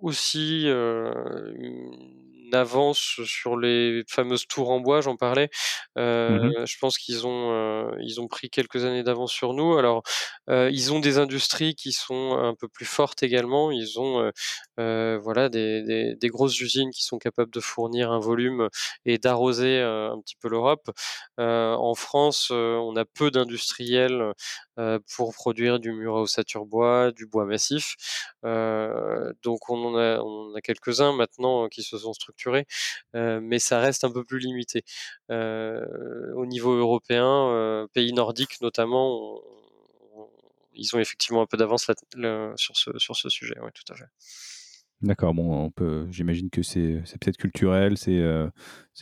[0.00, 5.50] aussi une avance sur les fameuses tours en bois, j'en parlais.
[5.96, 9.76] Mmh je pense qu'ils ont, ils ont pris quelques années d'avance sur nous.
[9.76, 10.02] Alors,
[10.48, 13.70] ils ont des industries qui sont un peu plus fortes également.
[13.70, 14.30] Ils ont
[14.76, 18.68] voilà, des, grosses usines qui sont capables de fournir un volume
[19.04, 20.90] et d'arroser un petit peu l'Europe.
[21.38, 24.32] en France, on a peu d'industriels
[25.14, 27.96] pour produire du mur à ossature bois, du bois massif.
[28.42, 32.66] donc on en a, on a quelques-uns maintenant qui se sont structurés,
[33.14, 34.84] mais ça reste un peu plus limité.
[35.30, 39.40] au niveau européen, pays nordiques notamment,
[40.74, 41.90] ils ont effectivement un peu d'avance
[42.56, 43.56] sur, ce, sur ce sujet.
[43.62, 44.06] Oui, tout à fait.
[45.04, 48.50] D'accord, bon, on peut, j'imagine que c'est, peut-être culturel, c'est, le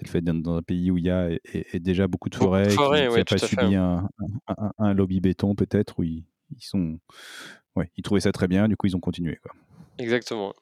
[0.06, 2.76] fait d'être dans un pays où il y a et, déjà beaucoup de forêts, qui
[2.76, 6.24] n'a pas subi un, lobby béton peut-être, où ils,
[6.58, 6.98] sont,
[7.76, 9.38] ouais, ils trouvaient ça très bien, du coup ils ont continué.
[9.42, 9.52] Quoi.
[9.98, 10.54] Exactement.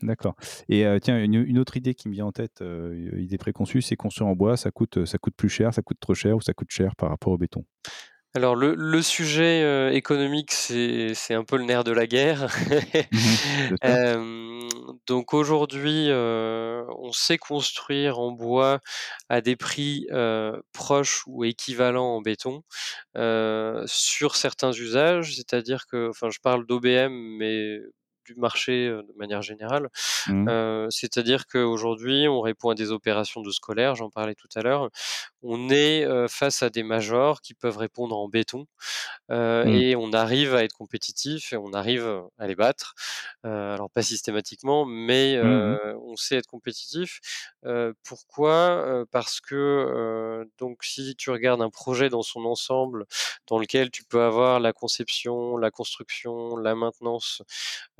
[0.00, 0.34] D'accord.
[0.70, 2.64] Et tiens, une, autre idée qui me vient en tête,
[3.18, 6.14] idée préconçue, c'est construire en bois, ça coûte, ça coûte plus cher, ça coûte trop
[6.14, 7.66] cher ou ça coûte cher par rapport au béton?
[8.34, 12.46] Alors le le sujet, heu, économique, c'est un peu le nerf de la guerre.
[13.12, 13.36] Mmh mh.
[13.68, 14.00] Bien sûr.
[14.20, 14.68] Hem,
[15.08, 18.78] donc aujourd'hui, heu, on sait construire en bois
[19.28, 20.06] à des prix,
[20.72, 22.62] proches ou équivalents en béton,
[23.86, 25.34] sur certains usages.
[25.36, 27.78] C'est-à-dire que enfin, je parle d'OBM, mais
[28.30, 29.88] du marché, de manière générale.
[30.26, 30.88] Mmh.
[30.90, 34.88] C'est-à-dire qu'aujourd'hui, on répond à des opérations de scolaires, j'en parlais tout à l'heure.
[35.42, 38.66] On est, face à des majors qui peuvent répondre en béton,
[39.28, 39.68] Mmh.
[39.68, 42.06] et on arrive à être compétitif et on arrive,
[42.38, 42.94] à les battre.
[43.44, 47.20] Alors pas systématiquement, mais Mmh on sait être compétitif.
[48.04, 49.04] Pourquoi?
[49.10, 53.06] Parce que, donc si tu regardes un projet dans son ensemble,
[53.46, 57.42] dans lequel tu peux avoir la conception, la construction, la maintenance,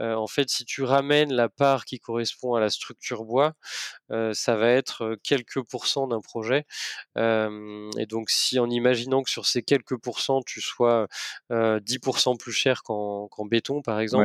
[0.00, 3.54] heu, en fait, si tu ramènes la part qui correspond à la structure bois,
[4.32, 6.64] ça va être, quelques pourcents d'un projet.
[7.16, 11.06] Et donc si en imaginant que sur ces quelques pourcents, tu sois,
[11.52, 14.20] heu, 10% plus cher qu'en béton, par exemple,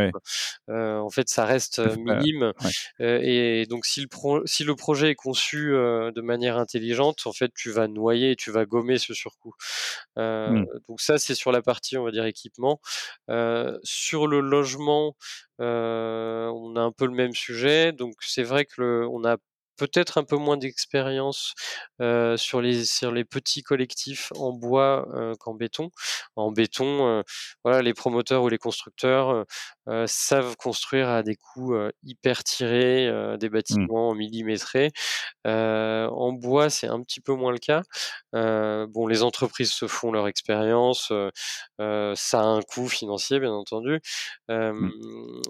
[0.68, 2.54] Ouais, en fait, ça reste, minime,
[3.00, 3.62] ouais.
[3.62, 7.52] et donc si le pro si le projet est conçu, de manière intelligente, en fait,
[7.56, 9.54] tu vas noyer et tu vas gommer ce surcoût.
[10.18, 10.66] Mmh.
[10.88, 12.80] donc ça, c'est sur la partie, on va dire, équipement.
[13.84, 15.16] Sur le logement,
[15.60, 17.92] on a un peu le même sujet.
[17.94, 19.38] Donc c'est vrai que le on a
[19.78, 21.54] peut-être un peu moins d'expérience,
[22.38, 25.08] sur les sur les petits collectifs en bois,
[25.40, 25.90] qu'en béton.
[26.36, 27.24] En béton,
[27.64, 29.46] voilà, les promoteurs ou les constructeurs,
[30.08, 33.88] savent construire à des coûts, hyper tirés, des Mmh.
[33.90, 34.92] bâtiments millimétrés.
[35.48, 37.84] Heu, en bois, c'est un petit peu moins le cas.
[38.34, 41.12] Bon, les entreprises se font leur expérience,
[41.80, 44.02] ça a un coût financier, bien entendu.
[44.80, 44.90] Mmh.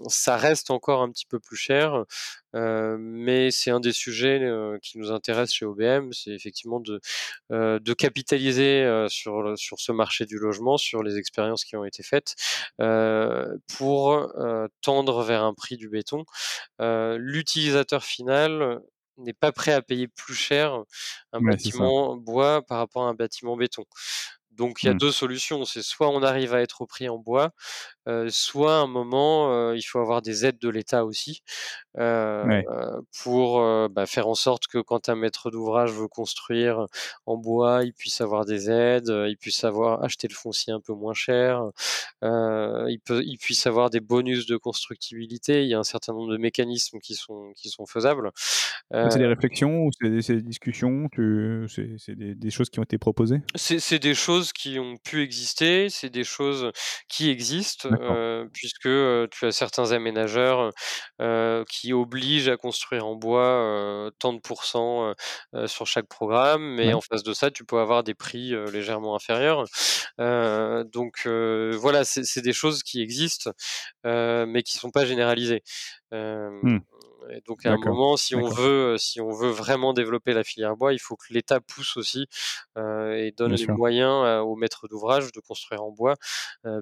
[0.08, 2.04] ça reste encore un petit peu plus cher,
[2.56, 7.00] heu, mais c'est un des sujets, heu, qui nous intéresse chez OBM, c'est effectivement de,
[7.50, 12.02] de capitaliser, sur le sur ce marché du logement, sur les expériences qui ont été
[12.02, 12.34] faites,
[13.76, 14.32] pour,
[14.82, 16.24] tendre vers un prix du béton.
[16.80, 18.80] L'utilisateur final
[19.18, 20.82] n'est pas prêt à payer plus cher
[21.32, 23.84] un Ouais, bâtiment bois par rapport à un bâtiment béton.
[24.56, 24.98] Donc il y a Mmh.
[24.98, 27.52] 2 solutions, c'est soit on arrive à être au prix en bois,
[28.30, 31.42] soit à un moment, il faut avoir des aides de l'État aussi,
[32.42, 32.68] Ouais.
[33.22, 36.86] pour, bah, faire en sorte que quand un maître d'ouvrage veut construire
[37.26, 40.92] en bois, il puisse avoir des aides, il puisse avoir acheter le foncier un peu
[40.94, 41.62] moins cher,
[42.22, 45.62] il peut il puisse avoir des bonus de constructibilité.
[45.64, 48.30] Il y a un certain nombre de mécanismes qui sont qui sont faisables.
[49.10, 51.08] C'est des réflexions ou c'est des discussions?
[51.16, 53.40] C'est des des choses qui ont été proposées?
[53.56, 56.70] c'est des choses qui ont pu exister, c'est des choses
[57.08, 57.88] qui existent,
[58.52, 58.88] puisque,
[59.30, 60.70] tu as certains aménageurs,
[61.68, 65.12] qui obligent à construire en bois, tant de pourcents,
[65.66, 66.94] sur chaque programme, mais Ouais.
[66.94, 69.64] en face de ça, tu peux avoir des prix, légèrement inférieurs.
[70.18, 73.50] Donc voilà, c'est des choses qui existent,
[74.04, 75.62] mais qui sont pas généralisées.
[76.12, 76.78] Mmh.
[77.30, 80.76] Et donc à un moment, si on veut, si on veut vraiment développer la filière
[80.76, 82.26] bois, il faut que l'État pousse aussi,
[82.78, 83.76] heu et donne Bien les sûr.
[83.76, 86.16] moyens, heu, aux maîtres d'ouvrage de construire en bois,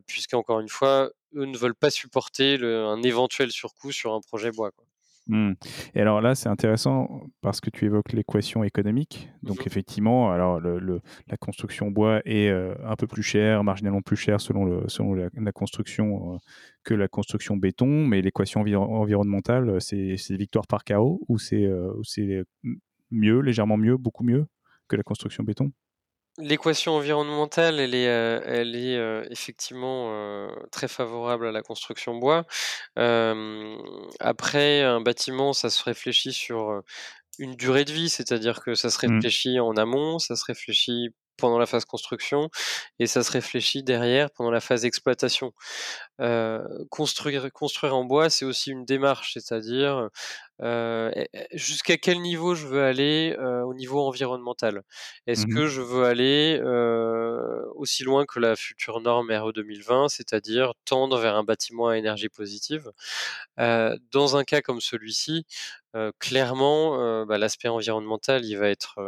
[0.07, 4.51] puisqu'encore une fois, eux ne veulent pas supporter le un éventuel surcoût sur un projet
[4.53, 4.85] bois, quoi.
[5.27, 5.53] Mmh.
[5.95, 9.31] Et alors là, c'est intéressant parce que tu évoques l'équation économique.
[9.43, 9.67] Mmh Donc mh.
[9.67, 14.17] effectivement, alors le le la construction bois est, heu, un peu plus chère, marginalement plus
[14.17, 16.39] chère selon le selon la la construction, heu,
[16.85, 18.07] que la construction béton.
[18.07, 22.77] Mais l'équation environ environnementale, c'est victoire par chaos ou c'est, heu, ou c'est, m
[23.11, 24.47] mieux, légèrement mieux, beaucoup mieux
[24.89, 25.73] que la construction béton?
[26.39, 32.45] L'équation environnementale, elle est, elle est, heu, effectivement, heu, très favorable à la construction bois.
[34.21, 36.83] Après un bâtiment, ça se réfléchit sur,
[37.39, 39.25] une durée de vie, c'est-à-dire que ça se Mmh.
[39.25, 42.51] réfléchit en amont, ça se réfléchit pendant la phase construction
[43.01, 45.53] et ça se réfléchit derrière pendant la phase exploitation.
[46.91, 50.09] Construire en bois, c'est aussi une démarche, c'est-à-dire,
[51.53, 53.37] jusqu'à quel niveau je veux aller,
[53.67, 54.83] au niveau environnemental?
[55.27, 56.61] Est-ce Mmh que je veux aller,
[57.75, 62.29] aussi loin que la future norme RE 2020, c'est-à-dire tendre vers un bâtiment à énergie
[62.29, 62.91] positive?
[63.59, 65.47] Dans un cas comme celui-ci,
[66.19, 68.99] clairement, bah, l'aspect environnemental, il va être,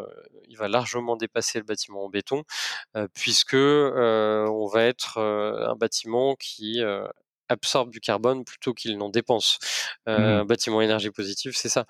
[0.48, 2.44] il va largement dépasser le bâtiment en béton,
[3.14, 6.80] puisque, on va être, un bâtiment qui,
[7.48, 9.58] absorbe du carbone plutôt qu'il n'en dépense.
[10.08, 10.40] Euh.
[10.40, 11.86] Un bâtiment énergie positive, c'est ça.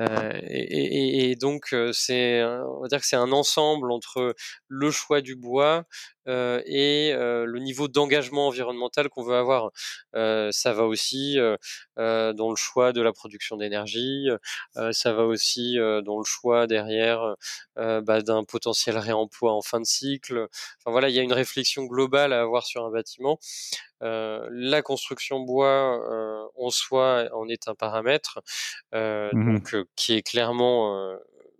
[0.00, 4.34] Euh, et, et- et donc, euh, c'est, on va dire que c'est un ensemble entre
[4.68, 5.84] le choix du bois
[6.28, 9.70] euh, et le niveau d'engagement environnemental qu'on veut avoir.
[10.14, 11.36] Ça va aussi
[11.96, 14.28] dans le choix de la production d'énergie,
[14.92, 17.34] ça va aussi dans le choix derrière
[17.76, 20.46] bah, d'un potentiel réemploi en fin de cycle.
[20.78, 23.38] Enfin voilà, il y a une réflexion globale à avoir sur un bâtiment.
[24.02, 24.99] La construction
[25.40, 28.40] bois euh, en soi en est un paramètre
[28.94, 31.16] euh, donc euh, qui est clairement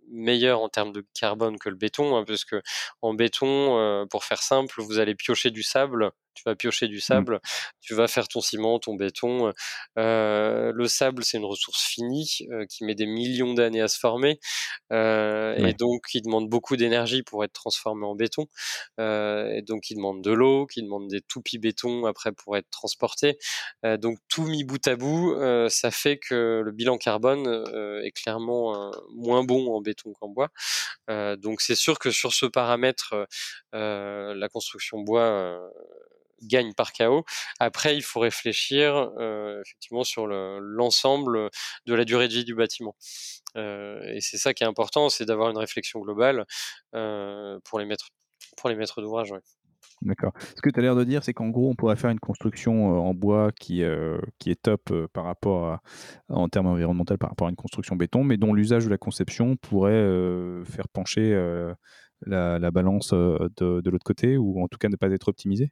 [0.09, 2.61] meilleur en termes de carbone que le béton, hein, parce que
[3.01, 7.39] en béton, pour faire simple, vous allez piocher du sable, tu vas piocher du sable,
[7.81, 9.53] tu vas faire ton ciment, ton béton.
[9.97, 13.99] Euh, le sable, c'est une ressource finie euh, qui met des millions d'années à se
[13.99, 14.39] former
[14.91, 18.47] euh, et donc qui demande beaucoup d'énergie pour être transformé en béton.
[18.99, 22.69] Euh, et donc qui demande de l'eau, qui demande des toupies béton après pour être
[22.69, 23.37] transporté.
[23.85, 28.01] Euh, donc tout mis bout à bout, euh, ça fait que le bilan carbone euh,
[28.03, 30.49] est clairement moins bon en béton qu'en bois.
[31.09, 33.27] Euh, donc c'est sûr que sur ce paramètre,
[33.75, 35.69] euh, la construction bois euh,
[36.41, 37.23] gagne par chaos.
[37.59, 41.49] Après, il faut réfléchir euh, effectivement sur le- l'ensemble
[41.85, 42.95] de la durée de vie du bâtiment.
[43.57, 46.45] Euh, et c'est ça qui est important, c'est d'avoir une réflexion globale
[46.95, 48.09] euh, pour les maîtres,
[48.97, 49.33] d'ouvrage.
[50.01, 50.31] D'accord.
[50.55, 53.07] Ce que tu as l'air de dire, c'est qu'en gros, on pourrait faire une construction
[53.07, 53.83] en bois qui,
[54.39, 55.79] qui est top par rapport
[56.29, 59.57] en termes environnementaux par rapport à une construction béton, mais dont l'usage de la conception
[59.57, 60.03] pourrait
[60.65, 61.33] faire pencher
[62.25, 65.71] la, la balance de, de l'autre côté, ou en tout cas ne pas être optimisée.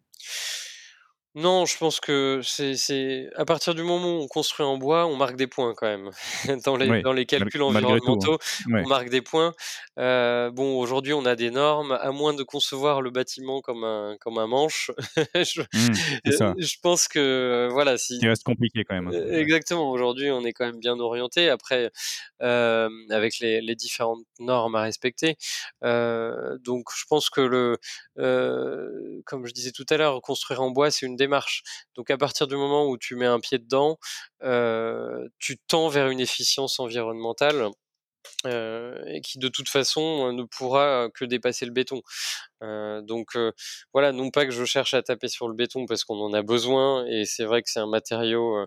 [1.39, 5.05] Non, je pense que c'est, c'est à partir du moment où on construit en bois,
[5.05, 6.09] on marque des points quand même.
[6.65, 7.69] Dans les, Oui, dans les calculs tout, hein.
[7.75, 8.37] environnementaux,
[8.67, 9.53] on marque des points.
[9.97, 14.17] Euh, bon, aujourd'hui, on a des normes, à moins de concevoir le bâtiment comme un,
[14.19, 14.91] comme un manche.
[15.35, 16.53] je, Mmh, ça.
[16.57, 19.07] je pense que, voilà, si, reste compliqué quand même.
[19.07, 19.11] hein.
[19.13, 19.39] Euh.
[19.39, 19.89] Exactement.
[19.91, 21.49] Aujourd'hui, on est quand même bien orienté.
[21.49, 21.91] Après,
[22.41, 25.37] euh, avec les, les différentes normes à respecter.
[25.83, 27.77] Euh, donc, je pense que le,
[29.25, 31.28] comme je disais tout à l'heure, construire en bois, c'est une démarche.
[31.95, 33.97] Donc, à partir du moment où tu mets un pied dedans,
[34.43, 37.69] euh, tu tends vers une efficience environnementale.
[38.45, 42.01] euh, et qui de toute façon euh, ne pourra que dépasser le béton.
[42.61, 43.51] Euh, donc euh,
[43.93, 46.41] voilà, non pas que je cherche à taper sur le béton parce qu'on en a
[46.41, 48.65] besoin et c'est vrai que c'est un matériau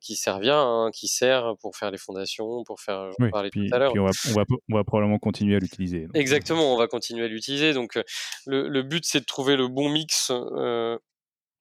[0.00, 3.50] qui sert bien, hein, qui sert pour faire les fondations, pour faire, j'en Oui, parlais
[3.50, 3.92] puis, tout à l'heure.
[3.96, 6.06] on, va, on, va, on va probablement continuer à l'utiliser.
[6.14, 7.72] Exactement, on va continuer à l'utiliser.
[7.72, 7.98] Donc
[8.46, 10.30] le, le but c'est de trouver le bon mix.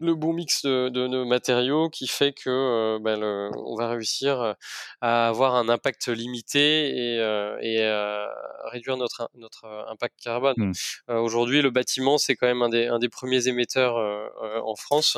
[0.01, 3.75] Euh, le bon mix de, de, de matériaux qui fait que euh, ben, le, on
[3.75, 4.55] va réussir
[5.01, 8.27] à avoir un impact limité et, euh, et à
[8.71, 10.53] réduire notre, notre impact carbone.
[10.57, 10.71] Mm.
[11.11, 14.61] Euh, Aujourd'hui, le bâtiment, c'est quand même un des, un des premiers émetteurs euh, euh,
[14.63, 15.17] en France,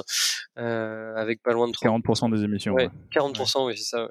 [0.58, 2.74] euh, avec pas loin de 30, 40% des émissions.
[2.74, 2.92] Ouais, ouais.
[3.14, 4.10] 40%, oui, c'est ça.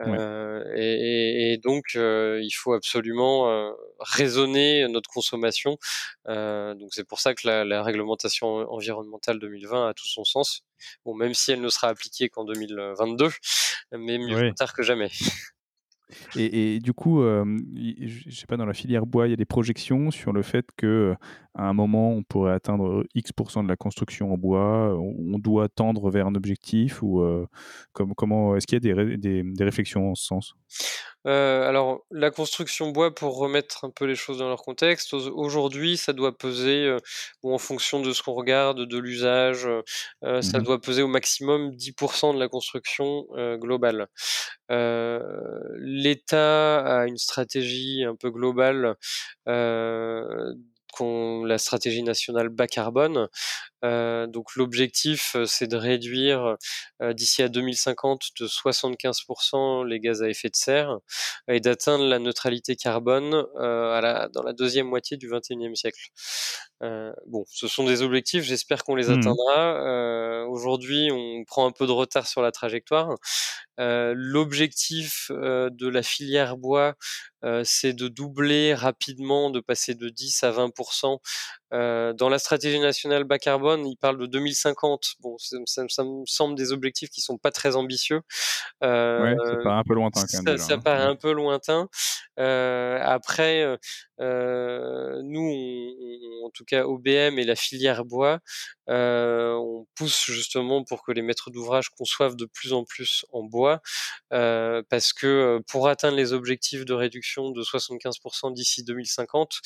[0.00, 5.76] Euh, et, et- et donc, euh, il faut absolument euh, raisonner notre consommation.
[6.28, 10.62] Euh, donc, c'est pour ça que la, la réglementation environnementale 2020 a tout son sens.
[11.04, 13.28] Bon, même si elle ne sera appliquée qu'en 2022,
[13.92, 14.54] mais mieux Oui.
[14.54, 15.10] tard que jamais.
[16.36, 17.44] Et, et du coup, euh,
[18.00, 20.66] je sais pas, dans la filière bois, il y a des projections sur le fait
[20.76, 21.14] que euh,
[21.54, 24.96] à un moment, on pourrait atteindre X% de la construction en bois.
[24.98, 27.46] On on doit tendre vers un objectif ou euh,
[27.92, 30.54] comme, comment est-ce qu'il y a des, des réflexions en ce sens?
[31.28, 35.36] Euh, alors, la construction bois, pour remettre un peu les choses dans leur contexte, au-
[35.36, 36.98] aujourd'hui, ça doit peser, euh,
[37.42, 39.82] bon, en fonction de ce qu'on regarde, de l'usage, euh,
[40.24, 40.64] euh, ça Mhm.
[40.64, 43.26] doit peser au maximum 10% de la construction
[43.58, 44.08] globale.
[45.78, 48.96] L'État a une stratégie un peu globale,
[51.44, 53.28] la stratégie nationale bas carbone.
[53.84, 56.56] Euh, donc l'objectif, euh, c'est de réduire
[57.00, 60.98] euh, d'ici à 2050 de 75% les gaz à effet de serre
[61.48, 66.00] et d'atteindre la neutralité carbone à la, dans la deuxième moitié du 21e siècle.
[66.80, 69.18] Bon, ce sont des objectifs, j'espère qu'on les Mhm.
[69.18, 70.46] atteindra.
[70.48, 73.16] Aujourd'hui, on prend un peu de retard sur la trajectoire.
[73.78, 76.94] L'objectif de la filière bois,
[77.64, 81.20] c'est de doubler rapidement, de passer de 10 à 20%.
[81.74, 85.16] Euh, dans la stratégie nationale bas carbone, il parle de 2050.
[85.20, 88.22] Bon, ça, me semble des objectifs qui sont pas très ambitieux.
[88.82, 90.54] Euh, Ouais, ça paraît un peu lointain quand ça, même.
[90.56, 90.78] déjà, ça hein.
[90.78, 91.10] paraît Ouais.
[91.10, 91.88] un peu lointain.
[92.38, 93.76] Euh, après, euh,
[94.20, 98.38] euh, nous, on- on- en tout cas OBM et la filière bois,
[98.88, 103.80] on pousse justement pour que les maîtres d'ouvrage conçoivent de plus en plus en bois,
[104.30, 109.60] parce que pour atteindre les objectifs de réduction de 75% d'ici 2050,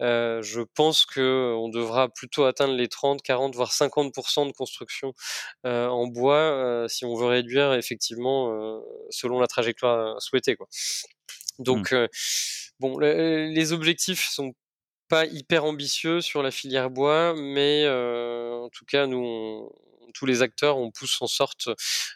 [0.00, 5.14] je pense que on devra plutôt atteindre les 30, 40, voire 50% de construction
[5.64, 10.56] en bois si on veut réduire effectivement selon la trajectoire souhaitée.
[10.56, 10.66] Quoi.
[11.58, 12.08] Donc, mmh.
[12.80, 14.54] bon, les objectifs sont
[15.08, 19.70] pas hyper ambitieux sur la filière bois, mais en tout cas, nous,
[20.14, 21.68] tous les acteurs, on pousse en sorte,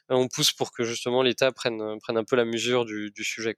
[0.09, 3.57] on pousse pour que justement l'État prenne, prenne un peu la mesure du, sujet.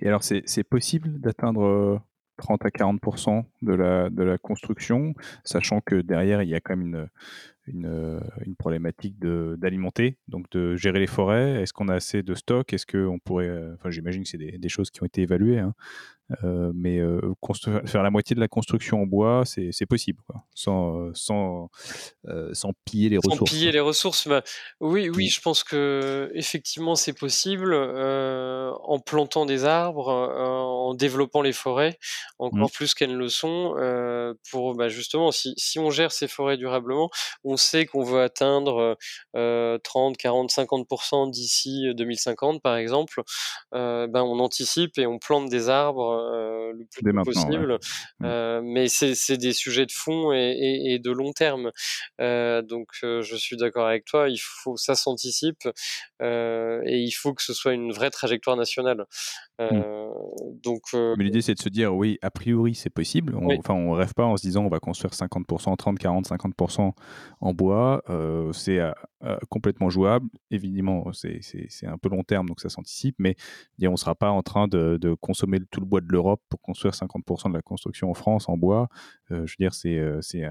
[0.00, 2.00] Et alors, c'est possible d'atteindre
[2.36, 6.76] 30 à 40% de la, de la construction, sachant que derrière, il y a quand
[6.76, 7.08] même une,
[7.66, 11.62] une, une problématique d'alimenter, donc de gérer les forêts.
[11.62, 12.72] Est-ce qu'on a assez de stock?
[12.72, 15.74] Est-ce qu'on pourrait, enfin j'imagine que c'est des, des, choses qui ont été évaluées, hein,
[16.42, 17.20] euh, mais euh,
[17.84, 21.70] faire la moitié de la construction en bois, c'est possible, quoi, sans, sans,
[22.28, 23.38] euh, sans piller les ressources.
[23.38, 24.42] Sans piller les ressources, bah,
[24.80, 31.52] oui, oui, je pense que effectivement c'est possible en plantant des arbres, en développant les
[31.52, 31.98] forêts,
[32.38, 32.72] encore mmh.
[32.72, 33.74] plus qu'elles le sont,
[34.50, 37.10] pour bah, justement, si, si, on gère ces forêts durablement,
[37.44, 38.96] on sait qu'on veut atteindre
[39.34, 43.22] 30, 40, 50% d'ici 2050, par exemple,
[43.72, 47.78] ben on anticipe et on plante des arbres le plus tôt possible.
[48.20, 48.60] Mmh.
[48.62, 51.70] Mais c'est des sujets de fond et, de long terme.
[52.18, 55.68] Donc je suis d'accord avec toi, il faut ça s'anticipe
[56.20, 59.06] et il faut que ce soit une vraie trajectoire nationale.
[59.60, 59.82] Mmh.
[60.64, 63.36] donc, mais l'idée c'est de se dire oui, a priori c'est possible.
[63.40, 66.92] On, Enfin, on rêve pas en se disant on va construire 50%, 30, 40, 50%
[67.40, 68.02] en bois.
[68.52, 68.80] c'est
[69.48, 70.28] complètement jouable.
[70.50, 73.36] Évidemment, c'est un peu long terme, donc ça s'anticipe, mais
[73.82, 76.60] on ne sera pas en train de, de consommer tout le bois de l'Europe pour
[76.60, 78.88] construire 50% de la construction en France en bois.
[79.30, 80.44] je veux dire, c'est c'est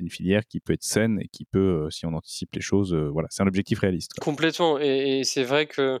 [0.00, 3.28] une filière qui peut être saine et qui peut, si on anticipe les choses, voilà,
[3.30, 4.12] c'est un objectif réaliste.
[4.20, 4.78] Complètement.
[4.78, 6.00] Et, c'est vrai que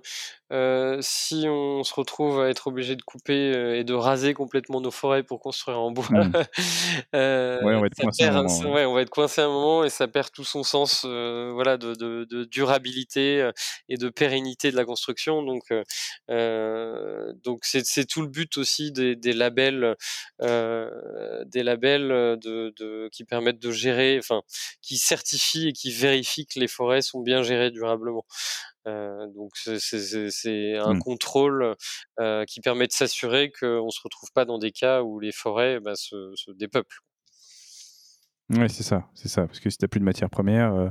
[1.00, 5.22] si on se retrouve à être obligé de couper et de raser complètement nos forêts
[5.22, 6.32] pour construire en bois, mmh.
[7.14, 8.90] on va être coincé un moment.
[8.90, 12.11] on va être coincé un moment et ça perd tout son sens, voilà, de, de,
[12.50, 13.50] durabilité
[13.88, 15.42] et de pérennité de la construction.
[15.42, 15.72] Donc,
[16.28, 19.96] donc c'est tout le but aussi des, des labels,
[20.40, 24.42] des labels de, de, qui permettent de gérer, enfin,
[24.80, 28.24] qui certifient et qui vérifient que les forêts sont bien gérées durablement.
[28.88, 30.98] Euh, donc c'est un mmh.
[30.98, 31.76] contrôle
[32.18, 35.30] euh, qui permet de s'assurer qu'on ne se retrouve pas dans des cas où les
[35.30, 37.02] forêts bah, se, se, dépeuplent.
[38.50, 39.46] Oui, c'est ça, c'est ça.
[39.46, 40.88] Parce que si tu n'as plus de matière première, euh,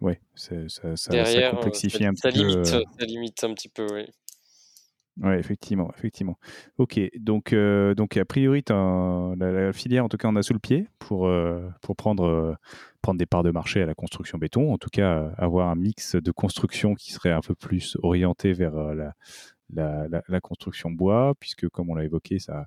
[0.00, 2.64] ouais, ça, ça, ça, complexifie un petit peu.
[2.64, 4.06] Ça limite un petit peu, oui.
[5.22, 6.38] Oui, effectivement, effectivement.
[6.76, 10.58] Ok, donc, euh, donc a priori, la, filière, en tout cas, on a sous le
[10.58, 12.54] pied pour, euh, pour prendre, euh,
[13.00, 14.74] prendre des parts de marché à la construction béton.
[14.74, 18.74] En tout cas, avoir un mix de construction qui serait un peu plus orienté vers
[18.74, 19.14] la,
[19.72, 22.66] la, la, construction bois, puisque, comme on l'a évoqué, ça,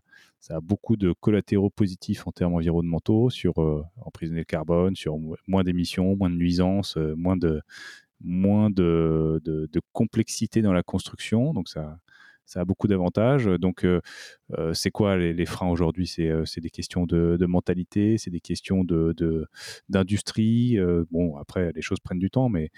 [0.50, 3.60] a beaucoup de collatéraux positifs en termes environnementaux sur
[4.02, 7.62] emprisonner le carbone, sur moins d'émissions, moins de nuisances, moins de
[8.22, 11.54] moins de, de, complexité dans la construction.
[11.54, 12.00] Donc ça,
[12.50, 13.46] ça a beaucoup d'avantages.
[13.46, 14.02] Donc, euh,
[14.58, 16.08] euh, c'est quoi les, freins aujourd'hui?
[16.08, 19.16] C'est, euh, des questions de, mentalité, c'est des questions de,
[19.88, 20.78] d'industrie.
[21.12, 22.70] bon, après, les choses prennent du temps, mais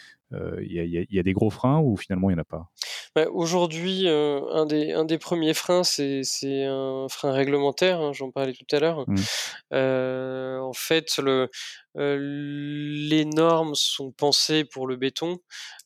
[0.62, 2.70] il y, a, des gros freins ou finalement il n'y en a pas?
[3.16, 6.24] Bah, Aujourd'hui, un, des, un des premiers freins, c'est,
[6.66, 9.06] un frein réglementaire, hein, j'en parlais tout à l'heure.
[9.08, 10.62] Mmh.
[10.62, 11.50] en fait, le,
[11.96, 15.40] les normes sont pensées pour le béton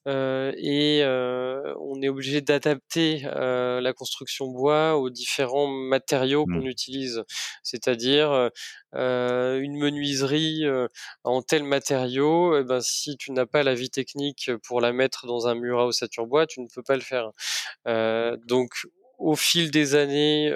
[0.05, 6.67] et on est obligé d'adapter la construction bois aux différents matériaux qu'on mmh.
[6.67, 7.23] utilise.
[7.63, 8.51] C'est-à-dire
[8.95, 10.63] une menuiserie
[11.23, 15.27] en tel matériau, eh ben, si tu n'as pas la vie technique pour la mettre
[15.27, 17.31] dans un mur à ossature bois, tu ne peux pas le faire.
[18.47, 18.87] donc
[19.17, 20.51] au fil des années,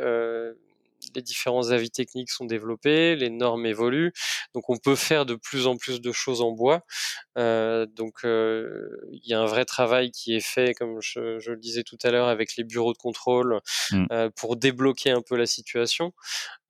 [1.16, 4.14] les différents avis techniques sont développés, les normes évoluent,
[4.54, 6.84] donc on peut faire de plus en plus de choses en bois.
[7.38, 11.58] Euh, donc euh, il y a un vrai travail qui est fait, comme je, le
[11.58, 14.06] disais tout à l'heure, avec les bureaux de contrôle mmh.
[14.12, 16.14] euh, pour débloquer un peu la situation.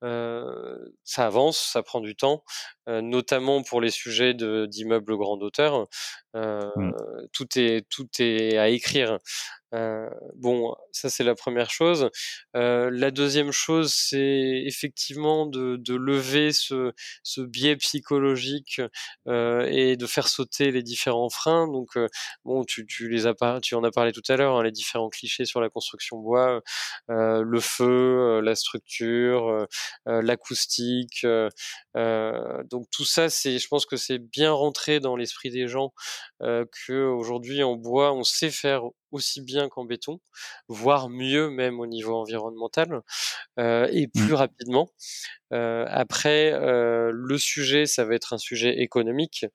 [0.02, 2.42] ça avance, ça prend du temps,
[2.86, 5.88] notamment pour les sujets d'immeubles grande hauteur.
[6.34, 6.92] Mmh.
[7.32, 9.18] Tout est tout est à écrire.
[9.72, 12.10] Bon, ça c'est la première chose.
[12.54, 16.92] la deuxième chose, c'est effectivement de, de lever ce,
[17.22, 18.80] ce biais psychologique
[19.26, 21.68] et de faire sauter les différents freins.
[21.68, 21.98] Donc,
[22.44, 24.72] bon, tu, tu les as pas, tu en as parlé tout à l'heure, hein, les
[24.72, 26.62] différents clichés sur la construction bois,
[27.08, 29.66] le feu, la structure,
[30.06, 31.26] l'acoustique.
[31.94, 35.92] donc tout ça, c'est, je pense que c'est bien rentré dans l'esprit des gens
[36.40, 38.82] que aujourd'hui en bois, on sait faire
[39.12, 40.20] aussi bien qu'en béton,
[40.68, 43.02] voire mieux même au niveau environnemental
[43.58, 44.10] euh, et mmh.
[44.10, 44.90] plus rapidement.
[45.52, 49.46] Euh, après, euh, le sujet, ça va être un sujet économique.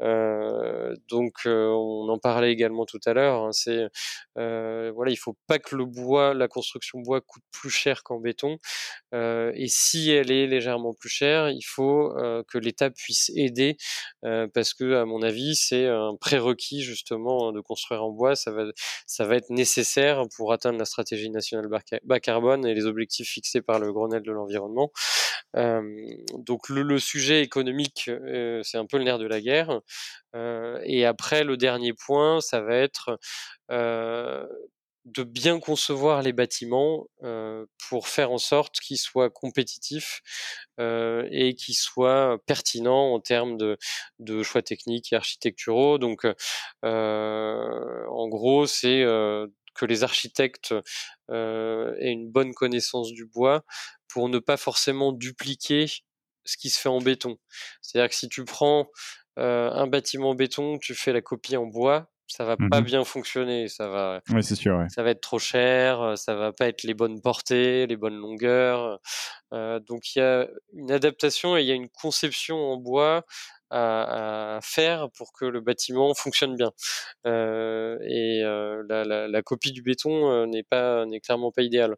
[0.00, 3.42] Donc, on en parlait également tout à l'heure.
[3.42, 3.88] Hein, c'est
[4.36, 8.58] voilà, il faut pas que le bois, la construction bois, coûte plus cher qu'en béton.
[9.12, 12.14] et si elle est légèrement plus chère, il faut
[12.48, 13.76] que l'État puisse aider,
[14.22, 18.36] parce que, à mon avis, c'est un prérequis justement de construire en bois.
[18.36, 18.66] Ça va,
[19.06, 21.68] ça va être nécessaire pour atteindre la stratégie nationale
[22.04, 24.90] bas carbone et les objectifs fixés par le Grenelle de l'environnement
[25.54, 28.10] donc le, sujet économique,
[28.62, 29.80] c'est un peu le nerf de la guerre.
[30.34, 33.18] et après, le dernier point, ça va être
[33.70, 37.06] de bien concevoir les bâtiments
[37.88, 40.20] pour faire en sorte qu'ils soient compétitifs
[40.78, 43.78] et qu'ils soient pertinents en termes de,
[44.18, 45.98] de, choix techniques et architecturaux.
[45.98, 46.26] Donc,
[46.82, 49.02] en gros, c'est
[49.78, 50.74] que les architectes
[51.30, 53.64] aient une bonne connaissance du bois
[54.08, 55.86] pour ne pas forcément dupliquer
[56.48, 57.36] ce qui se fait en béton.
[57.82, 58.88] C'est-à-dire que si tu prends
[59.38, 62.84] euh, un bâtiment en béton, tu fais la copie en bois, ça va pas mmh
[62.84, 63.68] bien fonctionner.
[63.68, 67.20] Ça va, c'est sûr, ça va être trop cher, ça va pas être les bonnes
[67.20, 68.98] portées, les bonnes longueurs.
[69.52, 73.24] Euh, donc il y a une adaptation et il y a une conception en bois
[73.70, 76.72] à, faire pour que le bâtiment fonctionne bien.
[77.26, 81.62] Euh, et euh, la, la, la, copie du béton euh, n'est pas n'est clairement pas
[81.62, 81.96] idéale.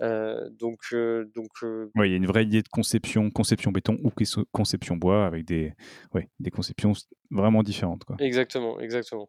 [0.00, 0.94] Donc
[1.34, 4.12] donc ouais, il y a une vraie idée de conception conception béton ou
[4.52, 5.72] conception bois avec des
[6.14, 6.92] ouais, des conceptions
[7.30, 8.16] vraiment différentes quoi.
[8.20, 9.28] Exactement exactement.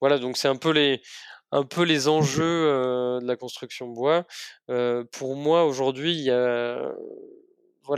[0.00, 1.02] Voilà donc c'est un peu les
[1.52, 2.40] un peu les enjeux
[3.20, 4.26] de la construction bois.
[5.12, 6.94] pour moi aujourd'hui il y a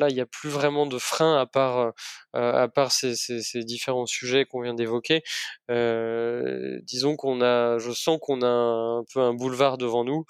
[0.09, 1.93] il n'y a plus vraiment de frein à part,
[2.33, 3.15] à part ces,
[3.65, 5.23] différents sujets qu'on vient d'évoquer.
[5.69, 10.25] disons qu'on a, je sens qu'on a un peu un boulevard devant nous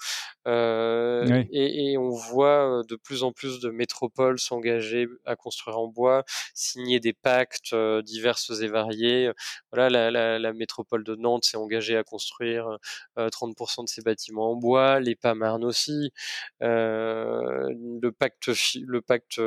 [0.45, 6.23] et, on voit de plus en plus de métropoles s'engager à construire en bois,
[6.53, 9.31] signer des pactes divers et variés.
[9.71, 12.77] Voilà, la, métropole de Nantes s'est engagée à construire
[13.17, 16.11] 30% de ses bâtiments en bois, les Pamarnes aussi.
[16.59, 19.39] le pacte, le pacte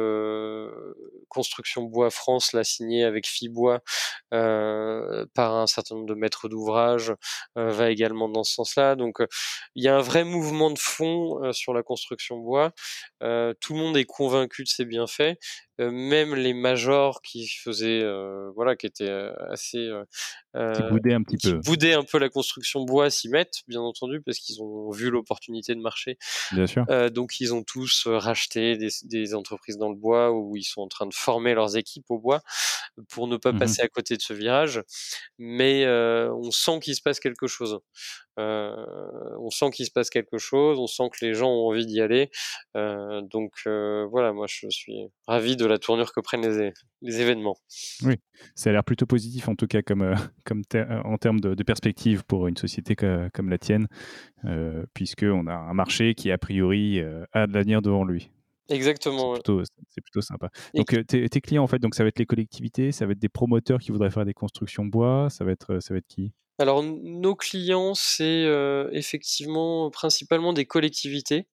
[1.28, 3.80] construction bois France l'a signé avec Fibois
[4.32, 7.14] euh, par un certain nombre de maîtres d'ouvrage
[7.58, 8.96] euh, va également dans ce sens-là.
[8.96, 9.18] Donc
[9.74, 12.72] il y a un vrai mouvement de fond sur la construction bois.
[13.20, 15.36] tout le monde est convaincu de ses bienfaits.
[15.78, 18.02] même les majors qui faisaient,
[18.54, 19.10] voilà, qui étaient
[19.50, 19.90] assez,
[20.54, 23.80] qui boudaient un petit qui peu, boudaient un peu la construction bois s'y mettent, bien
[23.80, 26.18] entendu, parce qu'ils ont vu l'opportunité de marché.
[26.52, 26.84] Bien sûr.
[27.10, 30.88] donc ils ont tous racheté des, des, entreprises dans le bois où ils sont en
[30.88, 32.40] train de former leurs équipes au bois
[33.08, 34.82] pour ne pas mmh passer à côté de ce virage.
[35.38, 37.78] Mais on sent qu'il se passe quelque chose.
[38.36, 40.73] on sent qu'il se passe quelque chose.
[40.78, 42.30] On sent que les gens ont envie d'y aller.
[42.74, 46.72] donc voilà, moi je suis ravi de la tournure que prennent les,
[47.02, 47.56] les événements.
[48.02, 48.16] Oui,
[48.54, 50.14] ça a l'air plutôt positif en tout cas comme,
[50.44, 50.62] comme
[51.04, 53.88] en termes de, perspective pour une société comme la tienne,
[54.44, 57.00] euh, puisqu'on a un marché qui a priori
[57.32, 58.30] a de l'avenir devant lui.
[58.68, 59.34] Exactement.
[59.34, 60.48] C'est plutôt, sympa.
[60.74, 63.18] Donc, euh, tes, clients, en fait, donc ça va être les collectivités, ça va être
[63.18, 66.32] des promoteurs qui voudraient faire des constructions bois, ça va être, ça va être qui?
[66.58, 68.44] Alors nos clients, c'est
[68.92, 71.48] effectivement principalement des collectivités,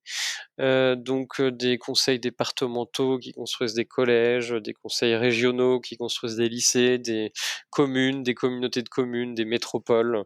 [0.60, 6.98] donc des conseils départementaux qui construisent des collèges, des conseils régionaux qui construisent des lycées,
[7.00, 7.32] des
[7.72, 10.24] communes, des communautés de communes, des métropoles.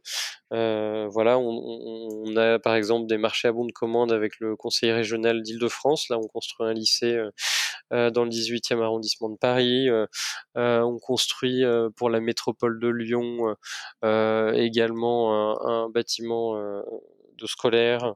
[0.52, 6.10] Voilà, on, a par exemple des marchés à bon de avec le conseil régional d'Île-de-France.
[6.10, 7.20] Là, on construit un lycée
[7.94, 9.90] euh, dans le 18e arrondissement de Paris.
[9.90, 10.08] Euh,
[10.58, 11.64] euh, on construit
[11.96, 13.56] pour la métropole de Lyon
[14.04, 18.14] également un, bâtiment de scolaire.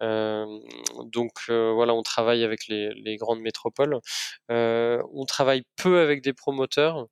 [0.00, 3.98] donc voilà, on travaille avec les, grandes métropoles.
[4.48, 7.06] on travaille peu avec des promoteurs,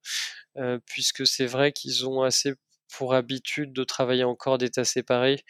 [0.86, 2.54] puisque c'est vrai qu'ils ont assez
[2.92, 5.44] pour habitude de travailler encore d'état séparé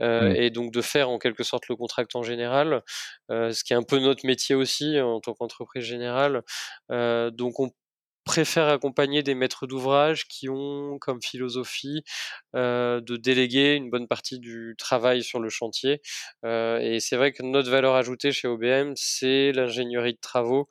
[0.00, 2.82] euh, et donc de faire en quelque sorte le contract en général,
[3.30, 6.42] euh, ce qui est un peu notre métier aussi en tant qu'entreprise générale.
[6.90, 7.70] Euh, donc on
[8.24, 12.02] préfère accompagner des maîtres d'ouvrage qui ont comme philosophie
[12.54, 16.00] de déléguer une bonne partie du travail sur le chantier.
[16.44, 20.68] et c'est vrai que notre valeur ajoutée chez OBM, c'est l'ingénierie de travaux.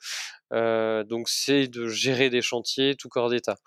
[0.52, 3.58] donc c'est de gérer des chantiers tout corps d'état.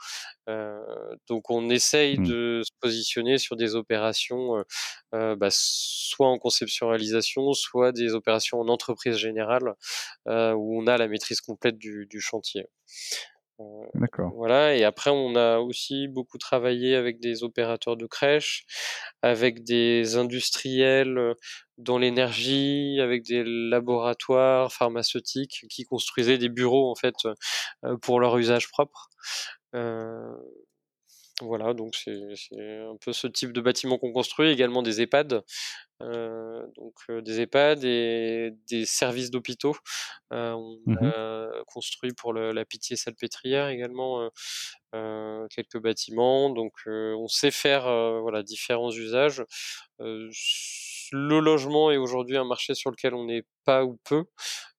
[1.29, 2.21] donc on essaye Mmh.
[2.21, 4.65] de se positionner sur des opérations,
[5.13, 9.75] bah, soit en conception réalisation, soit des opérations en entreprise générale,
[10.27, 12.67] où on a la maîtrise complète du, du chantier.
[13.95, 14.33] D'accord.
[14.37, 18.67] Voilà, et après on a aussi beaucoup travaillé avec des opérateurs de crèches,
[19.23, 21.35] avec des industriels
[21.79, 27.15] dans l'énergie, avec des laboratoires pharmaceutiques qui construisaient des bureaux en fait
[28.03, 29.09] pour leur usage propre.
[31.43, 32.13] Voilà, donc c'est
[32.61, 35.43] un peu ce type de bâtiment qu'on construit, également des EHPAD.
[36.01, 39.77] donc des EHPAD et des services d'hôpitaux.
[40.31, 44.31] on Mmh a construit pour la Pitié Salpêtrière également
[44.93, 46.51] quelques bâtiments.
[46.51, 47.85] Donc on sait faire
[48.21, 49.45] voilà différents usages.
[49.99, 54.25] le logement est aujourd'hui un marché sur lequel on n'est pas ou peu.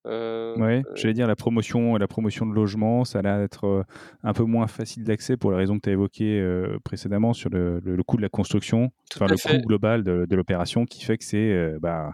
[0.05, 3.85] Ouais, j'allais dire la promotion, la promotion de logement, ça a l'air d'être
[4.23, 7.79] un peu moins facile d'accès pour les raisons que tu as évoquées précédemment sur le,
[7.83, 9.57] le, coût de la construction, enfin le fait.
[9.57, 12.11] coût global de, de l'opération qui fait que c'est bah,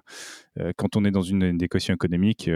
[0.77, 2.49] quand on est dans une, une équation économique,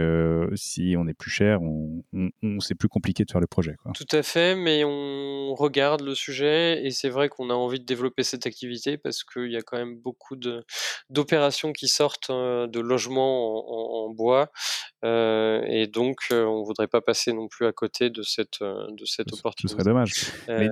[0.54, 2.02] si on est plus cher, on,
[2.42, 3.74] on, c'est plus compliqué de faire le projet.
[3.82, 3.92] Quoi.
[3.94, 7.84] Tout à fait, mais on regarde le sujet et c'est vrai qu'on a envie de
[7.84, 10.36] développer cette activité parce qu'il y a quand même beaucoup
[11.10, 14.50] d'opérations qui sortent de logements en, en bois
[15.04, 19.30] euh, et donc on voudrait pas passer non plus à côté de cette, de cette
[19.30, 19.68] ce, opportunité.
[19.68, 20.12] Ce serait dommage.
[20.48, 20.68] Mais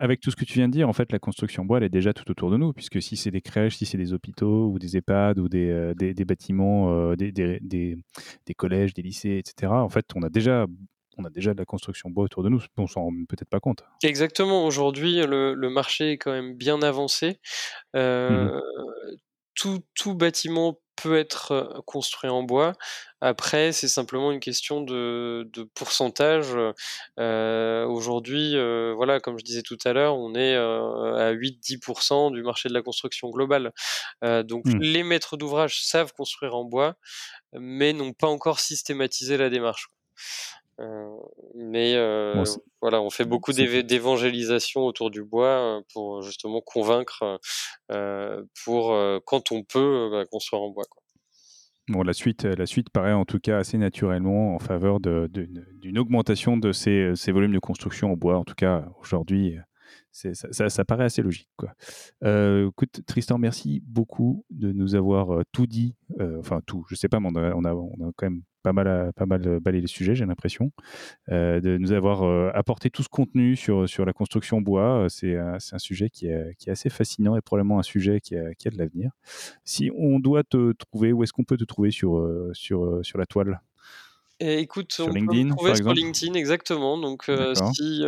[0.00, 1.88] avec tout ce que tu viens de dire, en fait, la construction bois, elle est
[1.88, 4.78] déjà tout autour de nous, puisque si c'est des crèches, si c'est des hôpitaux ou
[4.78, 9.88] des EHPAD ou des, des, des bâtiments, des, des, des, collèges, des lycées, etc., en
[9.88, 10.66] fait, on a déjà
[11.18, 13.60] on a déjà de la construction bois autour de nous, on s'en rend peut-être pas
[13.60, 13.84] compte.
[14.02, 17.38] Exactement, aujourd'hui, le, le, marché est quand même bien avancé.
[17.94, 18.60] Euh, mmh
[19.54, 22.74] tout, tout, bâtiment peut être construit en bois.
[23.22, 26.56] Après, c'est simplement une question de, de pourcentage.
[27.18, 32.32] Euh, Aujourd'hui, euh, voilà, comme je disais tout à l'heure, on est euh, à 8-10%
[32.32, 33.72] du marché de la construction globale.
[34.22, 34.78] donc, mmh.
[34.78, 36.96] les maîtres d'ouvrage savent construire en bois,
[37.52, 39.88] mais n'ont pas encore systématisé la démarche.
[41.54, 41.94] Mais
[42.34, 42.44] bon,
[42.80, 47.40] voilà, on fait beaucoup d'évangélisation autour du bois pour justement convaincre
[48.64, 50.84] pour quand on peut bah, construire en bois.
[50.88, 51.02] Quoi.
[51.88, 56.56] Bon, la suite, la suite paraît en tout cas assez naturellement en faveur d'une augmentation
[56.56, 58.38] de ces, ces, volumes de construction en bois.
[58.38, 59.56] En tout cas, aujourd'hui,
[60.12, 61.50] ça, ça, ça, paraît assez logique.
[61.56, 61.72] Quoi.
[62.24, 65.94] Euh, écoute, Tristan, merci beaucoup de nous avoir tout dit.
[66.18, 68.42] Euh, enfin, tout, je sais pas, mais on a, on a, on a quand même
[68.62, 70.70] pas mal, pas mal balayé les sujets, j'ai l'impression,
[71.30, 75.06] euh, de nous avoir euh, apporté tout ce contenu sur, sur la construction bois.
[75.08, 78.36] C'est un, un, sujet qui est, qui est, assez fascinant et probablement un sujet qui
[78.36, 79.12] a, qui a de l'avenir.
[79.64, 83.26] Si on doit te trouver, où est-ce qu'on peut te trouver sur, sur, sur la
[83.26, 83.60] toile?
[84.40, 86.96] Et écoute, sur on LinkedIn, peut me trouver sur LinkedIn, exactement.
[86.96, 88.02] Donc, euh, si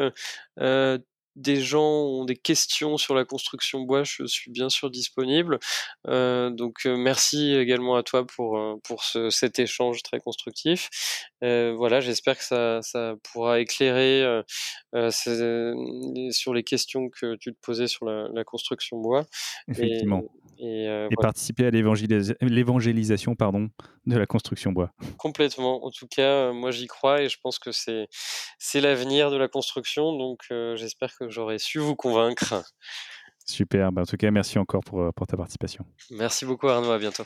[0.59, 0.99] euh,
[1.37, 5.59] des gens ont des questions sur la construction bois, je suis bien sûr disponible.
[6.07, 10.91] Euh, donc merci également à toi pour, pour ce, cet échange très constructif.
[11.43, 14.43] Euh, voilà, j'espère que ça, ça, pourra éclairer
[14.95, 19.25] euh, sur les questions que tu te posais sur la, la construction bois.
[19.69, 20.23] Effectivement.
[20.59, 21.09] Et, et, et voilà.
[21.23, 23.71] participer à l'évangélisation pardon,
[24.07, 24.93] de la construction bois.
[25.19, 25.85] Complètement.
[25.85, 30.17] En tout cas, moi j'y crois et je pense que c'est l'avenir de la construction.
[30.17, 30.45] Donc
[30.77, 32.65] j'espère que j'aurai su vous convaincre.
[33.47, 33.93] Super.
[33.93, 35.85] Ben, en tout cas, merci encore pour, pour ta participation.
[36.11, 36.91] Merci beaucoup Arnaud.
[36.93, 37.25] À bientôt.